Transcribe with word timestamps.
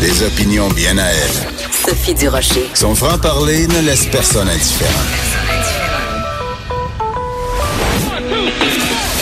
Des 0.00 0.22
opinions 0.22 0.68
bien 0.68 0.98
à 0.98 1.06
elle. 1.06 1.30
Sophie 1.70 2.12
Durocher. 2.12 2.68
Son 2.74 2.94
franc-parler 2.94 3.66
ne 3.68 3.80
laisse 3.80 4.04
personne 4.06 4.48
indifférent. 4.48 4.92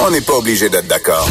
On 0.04 0.10
n'est 0.10 0.20
pas 0.20 0.34
obligé 0.34 0.68
d'être 0.68 0.88
d'accord. 0.88 1.28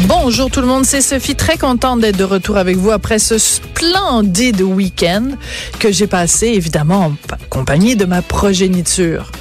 Bonjour 0.00 0.50
tout 0.50 0.60
le 0.60 0.66
monde, 0.66 0.84
c'est 0.84 1.00
Sophie, 1.00 1.36
très 1.36 1.56
contente 1.56 2.00
d'être 2.00 2.18
de 2.18 2.24
retour 2.24 2.58
avec 2.58 2.76
vous 2.76 2.90
après 2.90 3.18
ce 3.18 3.38
splendide 3.38 4.60
week-end 4.60 5.30
que 5.78 5.90
j'ai 5.90 6.06
passé 6.06 6.48
évidemment 6.48 7.06
en 7.06 7.12
compagnie 7.48 7.96
de 7.96 8.04
ma 8.04 8.20
progéniture. 8.20 9.32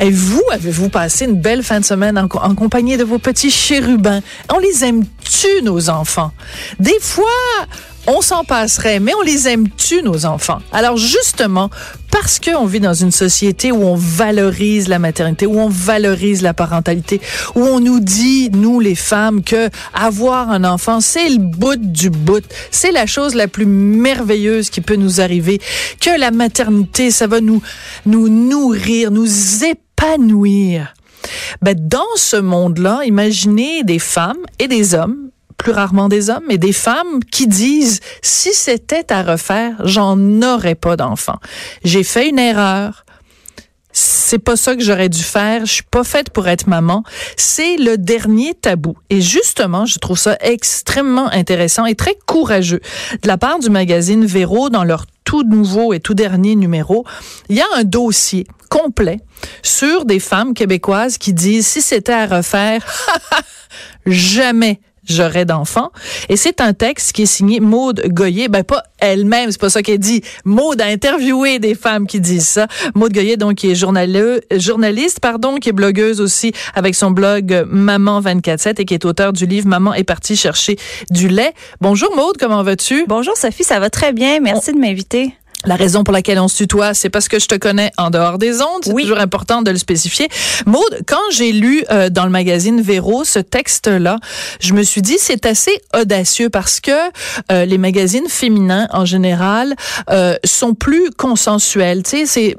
Et 0.00 0.10
vous, 0.10 0.42
avez-vous 0.50 0.88
passé 0.88 1.24
une 1.26 1.40
belle 1.40 1.62
fin 1.62 1.80
de 1.80 1.84
semaine 1.84 2.18
en, 2.18 2.54
compagnie 2.54 2.96
de 2.96 3.04
vos 3.04 3.18
petits 3.18 3.50
chérubins? 3.50 4.20
On 4.52 4.58
les 4.58 4.84
aime-tu, 4.84 5.62
nos 5.62 5.90
enfants? 5.90 6.32
Des 6.78 6.98
fois, 7.00 7.24
on 8.06 8.20
s'en 8.20 8.44
passerait, 8.44 9.00
mais 9.00 9.14
on 9.14 9.22
les 9.22 9.48
aime-tu, 9.48 10.02
nos 10.02 10.24
enfants? 10.26 10.58
Alors 10.72 10.96
justement, 10.96 11.70
parce 12.12 12.38
qu'on 12.38 12.66
vit 12.66 12.78
dans 12.78 12.94
une 12.94 13.10
société 13.10 13.72
où 13.72 13.82
on 13.82 13.96
valorise 13.96 14.86
la 14.86 15.00
maternité, 15.00 15.46
où 15.46 15.58
on 15.58 15.68
valorise 15.68 16.42
la 16.42 16.54
parentalité, 16.54 17.20
où 17.56 17.60
on 17.60 17.80
nous 17.80 17.98
dit, 17.98 18.50
nous 18.52 18.78
les 18.78 18.94
femmes, 18.94 19.42
que 19.42 19.70
avoir 19.92 20.50
un 20.50 20.62
enfant, 20.62 21.00
c'est 21.00 21.28
le 21.30 21.38
bout 21.38 21.80
du 21.80 22.10
bout. 22.10 22.44
C'est 22.70 22.92
la 22.92 23.06
chose 23.06 23.34
la 23.34 23.48
plus 23.48 23.66
merveilleuse 23.66 24.70
qui 24.70 24.82
peut 24.82 24.94
nous 24.94 25.20
arriver. 25.20 25.60
Que 26.00 26.16
la 26.20 26.30
maternité, 26.30 27.10
ça 27.10 27.26
va 27.26 27.40
nous, 27.40 27.62
nous 28.06 28.28
nourrir, 28.28 29.10
nous 29.10 29.64
épanouir. 29.64 30.94
Ben, 31.62 31.74
dans 31.76 32.02
ce 32.16 32.36
monde-là, 32.36 33.00
imaginez 33.04 33.84
des 33.84 33.98
femmes 33.98 34.44
et 34.58 34.68
des 34.68 34.94
hommes 34.94 35.31
plus 35.62 35.72
rarement 35.72 36.08
des 36.08 36.28
hommes, 36.28 36.42
mais 36.48 36.58
des 36.58 36.72
femmes 36.72 37.22
qui 37.30 37.46
disent 37.46 38.00
si 38.20 38.52
c'était 38.52 39.12
à 39.12 39.22
refaire, 39.22 39.76
j'en 39.84 40.18
aurais 40.42 40.74
pas 40.74 40.96
d'enfant. 40.96 41.38
J'ai 41.84 42.02
fait 42.02 42.28
une 42.28 42.38
erreur. 42.38 43.04
C'est 43.92 44.38
pas 44.38 44.56
ça 44.56 44.74
que 44.74 44.82
j'aurais 44.82 45.10
dû 45.10 45.22
faire. 45.22 45.66
Je 45.66 45.72
suis 45.72 45.82
pas 45.84 46.02
faite 46.02 46.30
pour 46.30 46.48
être 46.48 46.66
maman. 46.66 47.04
C'est 47.36 47.76
le 47.76 47.96
dernier 47.96 48.54
tabou. 48.54 48.96
Et 49.10 49.20
justement, 49.20 49.84
je 49.86 49.98
trouve 49.98 50.18
ça 50.18 50.36
extrêmement 50.40 51.28
intéressant 51.28 51.84
et 51.84 51.94
très 51.94 52.16
courageux 52.26 52.80
de 53.22 53.28
la 53.28 53.36
part 53.36 53.58
du 53.58 53.70
magazine 53.70 54.24
Véro 54.24 54.68
dans 54.70 54.84
leur 54.84 55.04
tout 55.24 55.44
nouveau 55.44 55.92
et 55.92 56.00
tout 56.00 56.14
dernier 56.14 56.56
numéro. 56.56 57.04
Il 57.50 57.56
y 57.56 57.60
a 57.60 57.66
un 57.76 57.84
dossier 57.84 58.46
complet 58.68 59.20
sur 59.62 60.06
des 60.06 60.18
femmes 60.18 60.54
québécoises 60.54 61.18
qui 61.18 61.34
disent 61.34 61.66
si 61.66 61.82
c'était 61.82 62.12
à 62.12 62.26
refaire, 62.26 62.84
jamais 64.06 64.80
j'aurais 65.08 65.44
d'enfants. 65.44 65.90
Et 66.28 66.36
c'est 66.36 66.60
un 66.60 66.72
texte 66.72 67.12
qui 67.12 67.22
est 67.22 67.26
signé 67.26 67.60
Maude 67.60 68.02
Goyer. 68.06 68.48
Ben, 68.48 68.64
pas 68.64 68.82
elle-même, 68.98 69.50
c'est 69.50 69.60
pas 69.60 69.70
ça 69.70 69.82
qu'elle 69.82 69.98
dit. 69.98 70.22
Maude 70.44 70.80
a 70.80 70.86
interviewé 70.86 71.58
des 71.58 71.74
femmes 71.74 72.06
qui 72.06 72.20
disent 72.20 72.48
ça. 72.48 72.66
Maude 72.94 73.12
Goyer, 73.12 73.36
donc, 73.36 73.56
qui 73.56 73.70
est 73.70 73.74
journaliste, 73.74 75.20
pardon, 75.20 75.56
qui 75.56 75.68
est 75.70 75.72
blogueuse 75.72 76.20
aussi 76.20 76.52
avec 76.74 76.94
son 76.94 77.10
blog 77.10 77.64
Maman 77.68 78.20
24-7 78.20 78.80
et 78.80 78.84
qui 78.84 78.94
est 78.94 79.04
auteur 79.04 79.32
du 79.32 79.46
livre 79.46 79.68
Maman 79.68 79.94
est 79.94 80.04
partie 80.04 80.36
chercher 80.36 80.76
du 81.10 81.28
lait. 81.28 81.52
Bonjour 81.80 82.14
Maude, 82.16 82.36
comment 82.38 82.62
vas-tu? 82.62 83.04
Bonjour 83.06 83.36
Sophie, 83.36 83.64
ça 83.64 83.80
va 83.80 83.90
très 83.90 84.12
bien. 84.12 84.40
Merci 84.40 84.72
de 84.72 84.78
m'inviter. 84.78 85.34
La 85.64 85.76
raison 85.76 86.02
pour 86.02 86.12
laquelle 86.12 86.40
on 86.40 86.48
se 86.48 86.56
tutoie, 86.56 86.92
c'est 86.92 87.08
parce 87.08 87.28
que 87.28 87.38
je 87.38 87.46
te 87.46 87.54
connais 87.54 87.92
en 87.96 88.10
dehors 88.10 88.38
des 88.38 88.60
ondes. 88.62 88.82
C'est 88.82 88.92
toujours 88.92 89.20
important 89.20 89.62
de 89.62 89.70
le 89.70 89.78
spécifier. 89.78 90.28
Maude, 90.66 91.02
quand 91.06 91.22
j'ai 91.30 91.52
lu 91.52 91.84
euh, 91.90 92.10
dans 92.10 92.24
le 92.24 92.30
magazine 92.30 92.80
Véro 92.80 93.24
ce 93.24 93.38
texte-là, 93.38 94.18
je 94.60 94.72
me 94.74 94.82
suis 94.82 95.02
dit 95.02 95.16
c'est 95.18 95.46
assez 95.46 95.80
audacieux 95.96 96.50
parce 96.50 96.80
que 96.80 96.90
euh, 97.52 97.64
les 97.64 97.78
magazines 97.78 98.26
féminins 98.28 98.88
en 98.92 99.04
général 99.04 99.76
euh, 100.10 100.34
sont 100.44 100.74
plus 100.74 101.10
consensuels. 101.10 102.02
Tu 102.02 102.10
sais, 102.10 102.26
c'est 102.26 102.56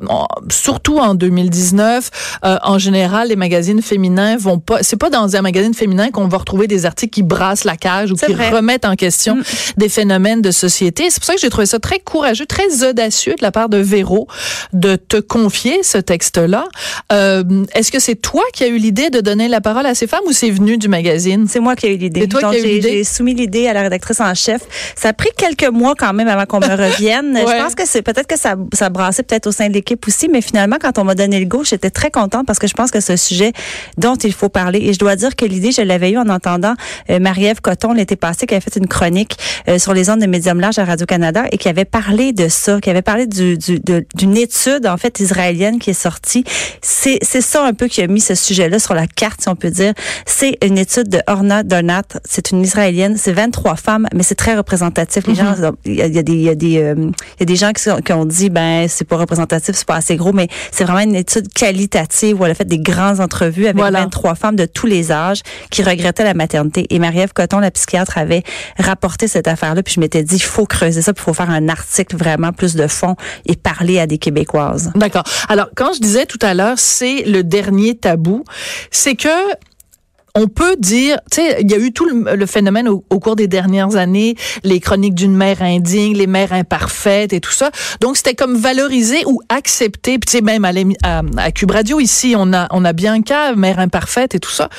surtout 0.50 1.00
en 1.00 1.14
2019. 1.14 2.40
en 2.42 2.78
général, 2.78 3.28
les 3.28 3.36
magazines 3.36 3.82
féminins 3.82 4.38
vont 4.38 4.60
pas. 4.60 4.82
C'est 4.82 4.98
pas 4.98 5.10
dans 5.10 5.36
un 5.36 5.42
magazine 5.42 5.74
féminin 5.74 6.10
qu'on 6.10 6.28
va 6.28 6.38
retrouver 6.38 6.68
des 6.68 6.86
articles 6.86 7.14
qui 7.14 7.24
brassent 7.24 7.66
la 7.66 7.76
cage 7.76 8.12
ou 8.12 8.16
qui 8.16 8.34
remettent 8.34 8.86
en 8.86 8.96
question 8.96 9.36
mm. 9.36 9.44
des 9.78 9.90
phénomènes 9.90 10.42
de 10.42 10.52
société. 10.52 11.10
C'est 11.10 11.20
pour 11.20 11.26
ça 11.26 11.36
que 11.36 11.42
j'ai 11.42 11.50
trouvé 11.50 11.66
ça 11.66 11.80
très 11.80 12.00
courageux, 12.00 12.46
très 12.46 12.84
audacieux 12.84 12.93
audacieux 12.94 13.34
de 13.38 13.44
la 13.44 13.52
part 13.52 13.70
de 13.70 13.78
Véro 13.78 14.28
de 14.72 14.96
te 14.96 15.18
confier 15.18 15.84
ce 15.84 15.98
texte-là. 15.98 16.66
Euh, 17.12 17.44
Est-ce 17.74 17.92
que 17.92 18.00
c'est 18.00 18.16
toi 18.16 18.44
qui 18.54 18.64
as 18.64 18.68
eu 18.68 18.78
l'idée 18.78 19.10
de 19.10 19.20
donner 19.20 19.48
la 19.48 19.62
parole 19.62 19.86
à 19.86 19.96
ces 19.96 20.08
femmes 20.08 20.22
ou 20.28 20.32
c'est 20.32 20.52
venu 20.52 20.78
du 20.78 20.88
magazine? 20.88 21.48
C'est 21.50 21.60
moi 21.60 21.76
qui 21.76 21.88
ai 21.88 21.96
eu 21.96 21.98
l'idée. 21.98 22.22
C'est 22.22 22.28
toi 22.28 22.40
qui 22.52 22.56
as 22.56 22.60
eu 22.60 22.64
l'idée? 22.66 22.90
J'ai 22.92 23.04
soumis 23.04 23.34
l'idée 23.34 23.68
à 23.68 23.74
la 23.74 23.82
rédactrice 23.82 24.20
en 24.22 24.34
chef. 24.36 24.62
Ça 24.96 25.10
a 25.10 25.14
pris 25.14 25.30
quelques 25.38 25.68
mois 25.70 25.96
quand 25.98 26.14
même 26.14 26.28
avant 26.28 26.46
qu'on 26.46 26.60
me 26.60 26.76
revienne. 26.86 27.38
Je 27.38 27.62
pense 27.64 27.76
que 27.76 27.86
c'est 27.86 28.02
peut-être 28.02 28.28
que 28.28 28.38
ça, 28.38 28.56
ça 28.74 28.90
brassait 28.90 29.24
peut-être 29.24 29.48
au 29.48 29.52
sein 29.52 29.68
de 29.68 29.74
l'équipe 29.74 30.06
aussi, 30.08 30.30
mais 30.30 30.42
finalement, 30.42 30.78
quand 30.80 30.98
on 31.00 31.04
m'a 31.04 31.16
donné 31.16 31.40
le 31.40 31.46
go, 31.46 31.64
j'étais 31.64 31.90
très 31.90 32.12
contente 32.12 32.46
parce 32.46 32.60
que 32.60 32.68
je 32.68 32.74
pense 32.74 32.92
que 32.92 33.00
c'est 33.00 33.14
un 33.14 33.18
sujet 33.18 33.52
dont 33.98 34.16
il 34.16 34.34
faut 34.34 34.50
parler. 34.50 34.80
Et 34.84 34.94
je 34.94 35.00
dois 35.00 35.16
dire 35.16 35.36
que 35.36 35.46
l'idée, 35.46 35.72
je 35.72 35.82
l'avais 35.82 36.12
eue 36.12 36.18
en 36.18 36.30
entendant 36.30 36.76
euh, 37.10 37.20
Marie-Ève 37.20 37.62
Coton 37.62 37.94
l'été 37.94 38.16
passé, 38.16 38.46
qui 38.46 38.54
avait 38.54 38.62
fait 38.62 38.78
une 38.78 38.88
chronique 38.88 39.38
euh, 39.68 39.80
sur 39.80 39.94
les 39.94 40.10
ondes 40.10 40.20
de 40.22 40.28
médium 40.28 40.60
large 40.60 40.78
à 40.80 40.86
Radio-Canada 40.86 41.46
et 41.52 41.58
qui 41.58 41.70
avait 41.70 41.86
parlé 41.86 42.34
de 42.34 42.48
ça, 42.48 42.80
qui 42.84 42.90
avait 42.90 43.02
parlé 43.02 43.26
du, 43.26 43.58
du, 43.58 43.80
d'une 44.16 44.38
étude 44.38 44.86
en 44.86 44.98
fait 44.98 45.20
israélienne 45.20 45.80
qui 45.80 45.90
est 45.92 45.94
sortie. 45.94 46.44
C'est, 46.82 47.18
c'est 47.22 47.42
ça 47.42 47.66
un 47.66 47.74
peu 47.74 47.88
qui 47.88 48.02
a 48.02 48.08
mis 48.08 48.20
ce 48.22 48.36
sujet-là 48.36 48.78
sur 48.80 48.94
la 48.94 49.08
carte, 49.08 49.42
si 49.42 49.50
on 49.50 49.56
peut 49.56 49.72
dire. 49.72 49.94
C'est 50.26 50.58
une 50.64 50.78
étude 50.78 51.08
de 51.10 51.20
Orna 51.28 51.64
Donat. 51.64 52.04
C'est 52.26 52.52
une 52.52 52.62
israélienne. 52.62 53.16
C'est 53.18 53.32
23 53.34 53.76
femmes, 53.76 54.08
mais 54.14 54.24
c'est 54.24 54.36
très 54.36 54.56
représentatif. 54.56 55.26
Les 55.28 55.36
gens, 55.36 55.44
Mm-hmm. 55.54 55.74
il 55.86 55.96
y 55.96 56.02
a, 56.02 56.08
y 56.08 56.18
a 56.18 56.24
des, 56.24 56.34
il 56.34 56.42
y 56.42 56.50
a 56.50 56.56
des, 56.56 56.78
euh, 56.82 56.96
il 56.98 57.40
y 57.40 57.44
a 57.44 57.46
des 57.46 57.56
gens 57.56 57.72
qui, 57.72 57.82
sont- 57.84 58.02
qui 58.02 58.12
ont 58.14 58.26
dit 58.26 58.50
ben 58.50 58.88
c'est 58.90 59.06
pas 59.06 59.18
représentatif, 59.18 59.76
c'est 59.76 59.86
pas 59.88 59.96
assez 59.96 60.16
gros, 60.16 60.34
mais 60.34 60.48
c'est 60.72 60.84
vraiment 60.84 61.00
une 61.02 61.16
étude 61.16 61.52
qualitative 61.54 62.40
où 62.40 62.46
elle 62.46 62.52
a 62.52 62.56
fait 62.56 62.68
des 62.68 62.80
grandes 62.80 63.20
entrevues 63.20 63.66
avec 63.66 63.78
Voilà. 63.78 64.02
23 64.02 64.36
femmes 64.36 64.56
de 64.56 64.66
tous 64.66 64.88
les 64.88 65.12
âges 65.12 65.42
qui 65.70 65.84
regrettaient 65.84 66.24
la 66.24 66.34
maternité. 66.34 66.88
Et 66.90 67.00
Marie-Ève 67.00 67.34
Coton, 67.34 67.60
la 67.60 67.72
psychiatre, 67.72 68.18
avait 68.18 68.44
rapporté 68.80 69.28
cette 69.28 69.48
affaire-là. 69.48 69.84
Puis 69.84 69.94
je 69.96 70.00
m'étais 70.00 70.24
dit, 70.24 70.36
il 70.36 70.42
faut 70.42 70.66
creuser 70.66 71.02
ça, 71.02 71.14
puis 71.14 71.22
il 71.22 71.26
faut 71.26 71.34
faire 71.34 71.50
un 71.50 71.70
article 71.70 72.16
vraiment 72.18 72.52
plus 72.52 72.73
de 72.76 72.88
fond 72.88 73.16
et 73.46 73.56
parler 73.56 74.00
à 74.00 74.08
des 74.08 74.18
Québécoises. 74.18 74.92
D'accord. 74.96 75.24
Alors, 75.50 75.70
quand 75.76 75.94
je 75.94 76.00
disais 76.00 76.26
tout 76.26 76.40
à 76.42 76.54
l'heure, 76.54 76.78
c'est 76.78 77.24
le 77.24 77.44
dernier 77.44 77.96
tabou, 77.96 78.44
c'est 78.92 79.16
que 79.16 79.30
on 80.36 80.48
peut 80.48 80.76
dire, 80.80 81.20
tu 81.32 81.42
sais, 81.42 81.58
il 81.62 81.70
y 81.70 81.76
a 81.76 81.78
eu 81.78 81.92
tout 81.92 82.06
le, 82.06 82.36
le 82.36 82.46
phénomène 82.48 82.88
au, 82.88 83.04
au 83.12 83.20
cours 83.20 83.36
des 83.36 83.48
dernières 83.48 83.96
années, 83.98 84.36
les 84.64 84.80
chroniques 84.80 85.14
d'une 85.14 85.36
mère 85.36 85.62
indigne, 85.62 86.18
les 86.18 86.26
mères 86.26 86.54
imparfaites 86.54 87.34
et 87.34 87.40
tout 87.40 87.52
ça. 87.52 87.70
Donc 88.02 88.18
c'était 88.18 88.34
comme 88.34 88.56
valoriser 88.56 89.24
ou 89.28 89.42
accepter. 89.50 90.18
Puis 90.18 90.26
tu 90.26 90.38
sais, 90.38 90.42
même 90.42 90.66
à, 90.66 90.72
à, 91.04 91.22
à 91.38 91.52
Cube 91.52 91.70
Radio 91.70 92.00
ici, 92.00 92.34
on 92.36 92.52
a 92.52 92.68
on 92.72 92.84
a 92.84 92.94
Bianca, 92.94 93.54
mère 93.56 93.78
imparfaite 93.78 94.34
et 94.34 94.40
tout 94.40 94.50
ça, 94.50 94.70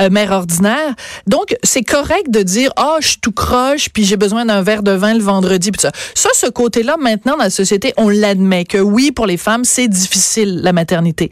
euh, 0.00 0.10
mère 0.10 0.32
ordinaire. 0.32 0.94
Donc 1.28 1.54
c'est 1.62 1.84
correct 1.84 2.30
de 2.30 2.42
dire, 2.42 2.72
ah, 2.74 2.96
je 3.00 3.08
suis 3.10 3.18
tout 3.18 3.30
croche, 3.30 3.90
puis 3.90 4.04
j'ai 4.04 4.16
besoin 4.16 4.44
d'un 4.44 4.62
verre 4.62 4.82
de 4.82 4.90
vin 4.90 5.14
le 5.14 5.22
vendredi, 5.22 5.70
puis 5.70 5.80
ça. 5.80 5.92
Ça, 6.16 6.30
ce 6.34 6.46
côté-là, 6.46 6.96
maintenant 6.98 7.36
dans 7.36 7.44
la 7.44 7.50
société, 7.50 7.94
on 7.96 8.08
l'admet 8.08 8.64
que 8.64 8.78
oui, 8.78 9.12
pour 9.12 9.26
les 9.26 9.36
femmes, 9.36 9.62
c'est 9.62 9.86
difficile 9.86 10.60
la 10.62 10.72
maternité, 10.72 11.30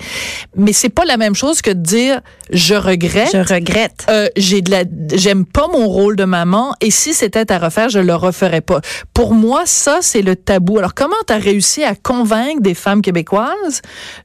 mais 0.56 0.72
c'est 0.72 0.88
pas 0.88 1.04
la 1.04 1.16
même 1.16 1.34
chose 1.34 1.62
que 1.62 1.70
de 1.70 1.82
dire, 1.82 2.20
je 2.52 2.74
regrette. 2.74 3.30
Je 3.32 3.38
regrette. 3.38 3.71
Euh, 4.10 4.28
j'ai 4.36 4.60
de 4.62 4.70
la 4.70 4.84
j'aime 5.14 5.44
pas 5.46 5.66
mon 5.68 5.86
rôle 5.88 6.16
de 6.16 6.24
maman 6.24 6.74
et 6.80 6.90
si 6.90 7.14
c'était 7.14 7.50
à 7.52 7.58
refaire 7.58 7.88
je 7.88 7.98
le 7.98 8.14
referais 8.14 8.60
pas. 8.60 8.80
Pour 9.14 9.34
moi 9.34 9.62
ça 9.64 9.98
c'est 10.02 10.22
le 10.22 10.36
tabou. 10.36 10.78
Alors 10.78 10.94
comment 10.94 11.16
tu 11.26 11.32
as 11.32 11.38
réussi 11.38 11.82
à 11.84 11.94
convaincre 11.94 12.60
des 12.60 12.74
femmes 12.74 13.02
québécoises 13.02 13.80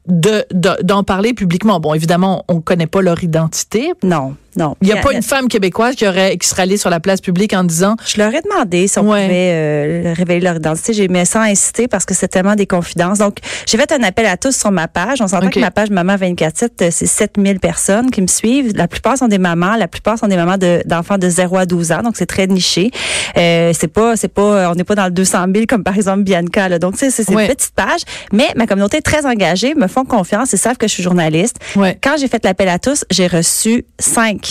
de 0.08 0.46
de- 0.52 0.78
d'en 0.84 1.03
parler 1.03 1.34
publiquement? 1.34 1.79
Bon 1.79 1.94
évidemment 1.94 2.44
on 2.47 2.61
connaît 2.61 2.88
pas 2.88 3.02
leur 3.02 3.23
identité. 3.23 3.94
Non, 4.03 4.35
non. 4.57 4.75
il 4.81 4.87
y 4.87 4.91
a 4.93 4.97
pas 4.97 5.13
une 5.13 5.21
femme 5.21 5.47
québécoise 5.47 5.95
qui 5.95 6.07
aurait 6.07 6.37
qui 6.37 6.47
serait 6.47 6.63
allée 6.63 6.77
sur 6.77 6.89
la 6.89 6.99
place 6.99 7.21
publique 7.21 7.53
en 7.53 7.63
disant 7.63 7.95
Je 8.05 8.17
leur 8.17 8.33
ai 8.33 8.41
demandé 8.41 8.87
si 8.87 8.97
on 8.99 9.07
Ouais. 9.09 9.23
pouvait 9.23 9.51
euh, 9.53 10.13
révéler 10.15 10.39
leur 10.41 10.55
identité. 10.57 10.93
J'ai 10.93 11.07
mis 11.07 11.25
sans 11.25 11.41
inciter 11.41 11.87
parce 11.87 12.05
que 12.05 12.13
c'est 12.13 12.27
tellement 12.27 12.55
des 12.55 12.65
confidences. 12.67 13.19
Donc, 13.19 13.37
j'ai 13.65 13.77
fait 13.77 13.91
un 13.91 14.03
appel 14.03 14.25
à 14.25 14.37
tous 14.37 14.55
sur 14.55 14.71
ma 14.71 14.87
page. 14.87 15.21
On 15.21 15.27
s'entend 15.27 15.49
que 15.49 15.59
ma 15.59 15.71
page 15.71 15.89
Maman 15.89 16.15
24-7, 16.15 16.69
euh, 16.81 16.89
c'est 16.91 17.05
7000 17.05 17.59
personnes 17.59 18.11
qui 18.11 18.21
me 18.21 18.27
suivent. 18.27 18.73
La 18.75 18.87
plupart 18.87 19.17
sont 19.17 19.27
des 19.27 19.37
mamans. 19.37 19.75
La 19.77 19.87
plupart 19.87 20.17
sont 20.19 20.27
des 20.27 20.35
mamans 20.35 20.57
de- 20.57 20.81
d'enfants 20.85 21.17
de, 21.17 21.29
0 21.29 21.57
à 21.57 21.65
12 21.65 21.91
ans. 21.91 22.01
Donc, 22.03 22.15
c'est 22.17 22.25
très 22.25 22.47
niché. 22.47 22.91
Euh, 23.37 23.71
c'est 23.77 23.87
pas, 23.87 24.15
c'est 24.15 24.27
pas, 24.27 24.69
on 24.71 24.75
n'est 24.75 24.83
pas 24.83 24.95
dans 24.95 25.05
le 25.05 25.11
200 25.11 25.45
000 25.53 25.65
comme 25.67 25.83
par 25.83 25.95
exemple 25.95 26.23
Bianca. 26.23 26.69
Là. 26.69 26.79
Donc, 26.79 26.95
c'est 26.97 27.09
c'est 27.11 27.29
Ouais. 27.29 27.45
une 27.47 27.53
petite 27.53 27.73
page. 27.75 28.01
Mais 28.33 28.47
ma 28.55 28.65
communauté 28.67 28.97
est 28.97 29.01
très 29.01 29.25
engagée, 29.25 29.75
me 29.75 29.87
font 29.87 30.05
confiance 30.05 30.53
et 30.53 30.57
savent 30.57 30.77
que 30.77 30.87
je 30.87 30.93
suis 30.93 31.03
journaliste. 31.03 31.57
ouais 31.75 31.97
Quand 32.01 32.15
j'ai 32.19 32.27
fait 32.27 32.43
l'appel 32.43 32.69
à 32.69 32.79
tous, 32.79 33.05
j'ai 33.11 33.27
reçu 33.27 33.85
cinq 33.99 34.47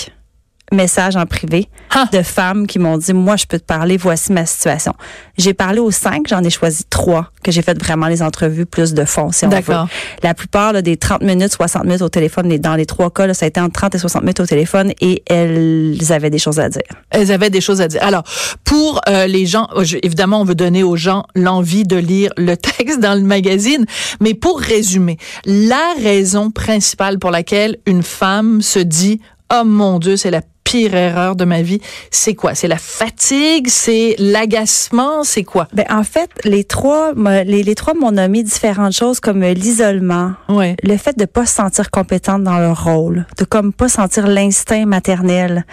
messages 0.72 1.16
en 1.16 1.26
privé 1.26 1.68
Ah. 1.94 2.08
de 2.12 2.22
femmes 2.22 2.66
qui 2.66 2.78
m'ont 2.78 2.98
dit, 2.98 3.12
moi, 3.12 3.36
je 3.36 3.46
peux 3.46 3.58
te 3.58 3.64
parler, 3.64 3.96
voici 3.96 4.32
ma 4.32 4.44
situation. 4.46 4.92
J'ai 5.38 5.54
parlé 5.54 5.78
aux 5.78 5.90
cinq, 5.90 6.26
j'en 6.28 6.42
ai 6.42 6.50
choisi 6.50 6.84
trois 6.90 7.30
que 7.42 7.52
j'ai 7.52 7.62
fait 7.62 7.78
vraiment 7.80 8.08
les 8.08 8.22
entrevues 8.22 8.66
plus 8.66 8.92
de 8.94 9.04
fond, 9.04 9.30
si 9.30 9.44
on 9.44 9.48
veut. 9.48 9.56
D'accord. 9.56 9.88
La 10.22 10.34
plupart 10.34 10.72
là, 10.72 10.82
des 10.82 10.96
30 10.96 11.22
minutes, 11.22 11.52
60 11.52 11.84
minutes 11.84 12.02
au 12.02 12.08
téléphone, 12.08 12.48
les- 12.48 12.58
dans 12.58 12.74
les 12.74 12.86
trois 12.86 13.10
cas, 13.10 13.26
là, 13.26 13.34
ça 13.34 13.44
a 13.44 13.48
été 13.48 13.60
entre 13.60 13.72
30 13.74 13.94
et 13.94 13.98
60 13.98 14.22
minutes 14.22 14.40
au 14.40 14.46
téléphone 14.46 14.92
et 15.00 15.22
elles 15.26 15.96
avaient 16.10 16.30
des 16.30 16.38
choses 16.38 16.58
à 16.58 16.68
dire. 16.68 16.82
Elles 17.10 17.30
avaient 17.30 17.50
des 17.50 17.60
choses 17.60 17.80
à 17.80 17.88
dire. 17.88 18.02
Alors, 18.02 18.24
pour 18.64 19.00
euh, 19.08 19.26
les 19.26 19.46
gens, 19.46 19.68
je- 19.82 19.98
évidemment, 20.02 20.40
on 20.40 20.44
veut 20.44 20.54
donner 20.56 20.82
aux 20.82 20.96
gens 20.96 21.24
l'envie 21.36 21.84
de 21.84 21.96
lire 21.96 22.30
le 22.36 22.56
texte 22.78 22.98
dans 23.00 23.14
le 23.14 23.22
magazine, 23.22 23.84
mais 24.20 24.34
pour 24.34 24.58
résumer, 24.60 25.16
la 25.44 25.94
raison 26.02 26.50
principale 26.50 27.18
pour 27.20 27.30
laquelle 27.30 27.76
une 27.86 28.02
femme 28.02 28.62
se 28.62 28.78
dit 28.80 29.20
"Oh 29.52 29.62
mon 29.64 29.98
Dieu, 30.00 30.16
c'est 30.16 30.30
la 30.32 30.40
pire 30.66 30.94
erreur 30.94 31.36
de 31.36 31.44
ma 31.44 31.62
vie", 31.62 31.80
c'est 32.10 32.34
quoi? 32.34 32.54
C'est 32.56 32.66
la 32.68 32.76
fatigue, 32.78 33.68
c'est 33.68 34.16
l'agacement, 34.18 35.22
c'est 35.22 35.44
quoi? 35.44 35.68
Ben, 35.72 35.86
en 35.90 36.02
fait, 36.02 36.28
les 36.44 36.64
trois, 36.64 37.12
les, 37.14 37.62
les 37.62 37.74
trois 37.76 37.94
m'ont 37.94 38.10
nommé 38.12 38.42
différentes 38.42 38.92
choses 38.92 39.20
comme 39.20 39.42
euh, 39.44 39.54
l'isolement, 39.54 40.32
Ouais. 40.48 40.74
le 40.82 40.96
fait 40.96 41.16
de 41.16 41.24
pas 41.24 41.46
se 41.46 41.54
sentir 41.54 41.90
compétente 41.90 42.42
dans 42.42 42.58
leur 42.58 42.84
rôle, 42.84 43.26
de 43.38 43.44
comme 43.44 43.72
pas 43.72 43.88
sentir 43.88 44.26
l'instinct 44.26 44.86
maternel, 44.86 45.64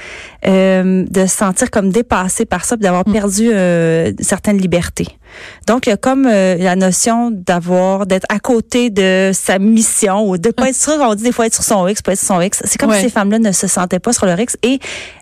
euh, 0.48 1.06
de 1.10 1.22
se 1.26 1.36
sentir 1.38 1.72
comme 1.72 1.90
dépassée 1.90 2.46
par 2.46 2.64
ça, 2.66 2.76
d'avoir 2.76 3.04
perdu 3.06 3.50
euh, 3.52 4.12
certaines 4.20 4.58
libertés. 4.60 5.08
Donc 5.68 5.86
il 5.88 5.90
y 5.90 5.94
a 5.94 5.98
comme 5.98 6.26
euh, 6.26 6.56
la 6.58 6.76
notion 6.76 7.32
d'avoir 7.32 8.06
d'être 8.06 8.26
à 8.30 8.40
côté 8.40 8.90
de 8.90 9.32
sa 9.34 9.60
mission 9.60 10.28
ou 10.30 10.38
de 10.38 10.50
pas 10.52 10.70
être 10.70 10.76
sûr 10.76 10.94
on 11.00 11.16
dit 11.16 11.24
des 11.24 11.32
fois 11.32 11.46
être 11.48 11.54
sur 11.56 11.64
son 11.64 11.88
X, 11.88 12.02
pas 12.02 12.14
être 12.14 12.20
sur 12.20 12.28
son 12.36 12.42
X. 12.42 12.62
C'est 12.66 12.78
comme 12.78 12.90
Ouais. 12.90 12.98
si 12.98 13.04
ces 13.06 13.10
femmes-là 13.10 13.40
ne 13.40 13.52
se 13.52 13.68
sentaient 13.68 14.00
pas 14.00 14.14
sur 14.14 14.26
leur 14.26 14.40
X 14.40 14.58
et 14.64 14.80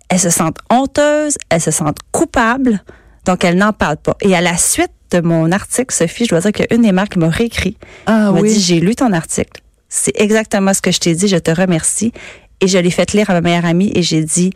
elles 0.10 0.20
se 0.20 0.30
sentent 0.30 0.58
honteuses, 0.70 1.38
elles 1.50 1.62
se 1.62 1.72
sentent 1.72 2.00
coupables, 2.12 2.84
donc 3.26 3.44
elles 3.46 3.58
n'en 3.58 3.74
parlent 3.74 3.98
pas. 3.98 4.16
Et 4.22 4.36
à 4.36 4.42
la 4.42 4.58
suite 4.58 4.92
de 5.12 5.22
mon 5.22 5.52
article, 5.52 5.94
Sophie, 5.94 6.26
je 6.26 6.30
dois 6.30 6.40
dire 6.42 6.52
qu'il 6.52 6.66
y 6.70 6.74
a 6.74 6.76
une 6.76 6.82
des 6.84 6.92
mères 6.92 7.10
qui 7.10 7.20
m'a 7.20 7.30
réécrit 7.30 7.78
Ah 8.06 8.28
elle 8.30 8.34
m'a 8.36 8.40
oui. 8.42 8.54
dit, 8.54 8.60
j'ai 8.60 8.80
lu 8.80 8.96
ton 8.96 9.12
article. 9.14 9.62
C'est 9.90 10.14
exactement 10.20 10.74
ce 10.74 10.82
que 10.82 10.92
je 10.92 11.00
t'ai 11.00 11.14
dit. 11.16 11.28
Je 11.28 11.36
te 11.38 11.52
remercie. 11.52 12.14
Et 12.62 12.68
je 12.68 12.78
l'ai 12.78 12.92
fait 12.92 13.12
lire 13.14 13.30
à 13.30 13.34
ma 13.34 13.42
meilleure 13.42 13.66
amie 13.66 13.92
et 13.94 14.02
j'ai 14.04 14.24
dit, 14.24 14.52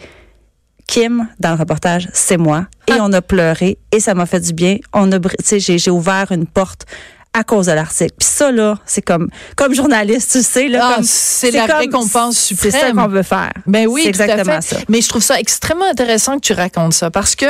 Kim, 0.87 1.27
dans 1.39 1.51
le 1.51 1.57
reportage, 1.57 2.09
c'est 2.13 2.37
moi. 2.37 2.67
Et 2.87 2.91
Ah. 2.93 2.97
on 3.01 3.11
a 3.13 3.21
pleuré 3.21 3.77
et 3.91 3.99
ça 3.99 4.13
m'a 4.13 4.25
fait 4.25 4.39
du 4.39 4.53
bien. 4.53 4.77
On 4.93 5.11
a, 5.11 5.17
br- 5.19 5.31
tu 5.39 5.45
sais, 5.45 5.59
j'ai, 5.59 5.77
j'ai 5.77 5.91
ouvert 5.91 6.31
une 6.31 6.45
porte 6.45 6.85
à 7.33 7.43
cause 7.43 7.65
de 7.65 7.73
l'article. 7.73 8.13
Puis 8.17 8.29
ça, 8.29 8.49
là, 8.51 8.77
c'est 8.85 9.01
comme, 9.01 9.27
comme 9.57 9.73
journaliste, 9.75 10.31
tu 10.31 10.41
sais, 10.41 10.69
là, 10.69 10.79
Ah, 10.83 10.95
comme, 10.95 11.03
c'est 11.03 11.51
la 11.51 11.65
récompense 11.65 12.37
C'est 12.37 12.55
ça 12.71 12.77
suprême. 12.77 12.95
qu'on 12.95 13.07
veut 13.09 13.23
faire. 13.23 13.51
Ben 13.67 13.87
oui, 13.87 14.05
à 14.05 14.07
exactement 14.09 14.61
fait. 14.61 14.75
ça. 14.75 14.81
Mais 14.87 15.01
je 15.01 15.09
trouve 15.09 15.21
ça 15.23 15.37
extrêmement 15.37 15.89
intéressant 15.89 16.35
que 16.35 16.45
tu 16.45 16.53
racontes 16.53 16.93
ça 16.93 17.11
parce 17.11 17.35
que 17.35 17.45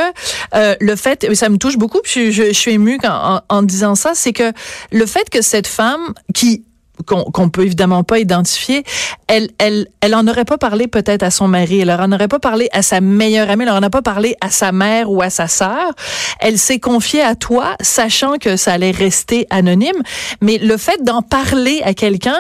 euh, 0.56 0.76
le 0.80 0.96
fait, 0.96 1.28
ça 1.36 1.50
me 1.50 1.58
touche 1.58 1.78
beaucoup, 1.78 2.00
puis 2.04 2.32
je, 2.32 2.32
je, 2.32 2.48
je 2.48 2.54
suis 2.54 2.72
émue 2.72 2.98
quand, 3.00 3.42
en, 3.50 3.58
en 3.58 3.62
disant 3.62 3.94
ça, 3.94 4.14
c'est 4.16 4.34
que 4.34 4.52
le 4.92 5.06
fait 5.06 5.30
que 5.30 5.44
cette 5.44 5.68
femme 5.68 6.14
qui 6.34 6.66
qu'on 7.06 7.24
qu'on 7.24 7.50
peut 7.50 7.64
évidemment 7.64 8.04
pas 8.04 8.20
identifier, 8.20 8.84
elle, 9.28 9.50
elle, 9.58 9.88
elle 10.02 10.16
en 10.16 10.28
aurait 10.28 10.46
pas 10.46 10.58
parlé 10.58 10.88
peut-être 10.88 11.24
à 11.24 11.32
son 11.32 11.48
mari, 11.48 11.80
elle 11.80 11.92
en 11.92 12.12
aurait 12.12 12.28
pas 12.28 12.40
parlé 12.40 12.70
à 12.72 12.82
sa 12.82 13.02
meilleure 13.02 13.50
amie, 13.50 13.64
elle 13.64 13.72
en 13.72 13.84
a 13.84 13.90
pas 13.90 14.02
parlé 14.02 14.36
à 14.42 14.50
sa 14.50 14.72
mère 14.72 15.12
ou 15.12 15.22
à 15.22 15.30
sa 15.30 15.48
sœur. 15.48 15.92
Elle 16.40 16.58
s'est 16.58 16.80
confiée 16.80 17.22
à 17.22 17.36
toi, 17.36 17.76
sachant 17.82 18.38
que 18.38 18.58
ça 18.58 18.74
allait 18.74 18.92
rester 18.92 19.48
anonyme. 19.50 20.02
Mais 20.42 20.58
le 20.58 20.78
fait 20.78 21.04
d'en 21.04 21.22
parler 21.22 21.82
à 21.84 21.94
quelqu'un, 21.94 22.38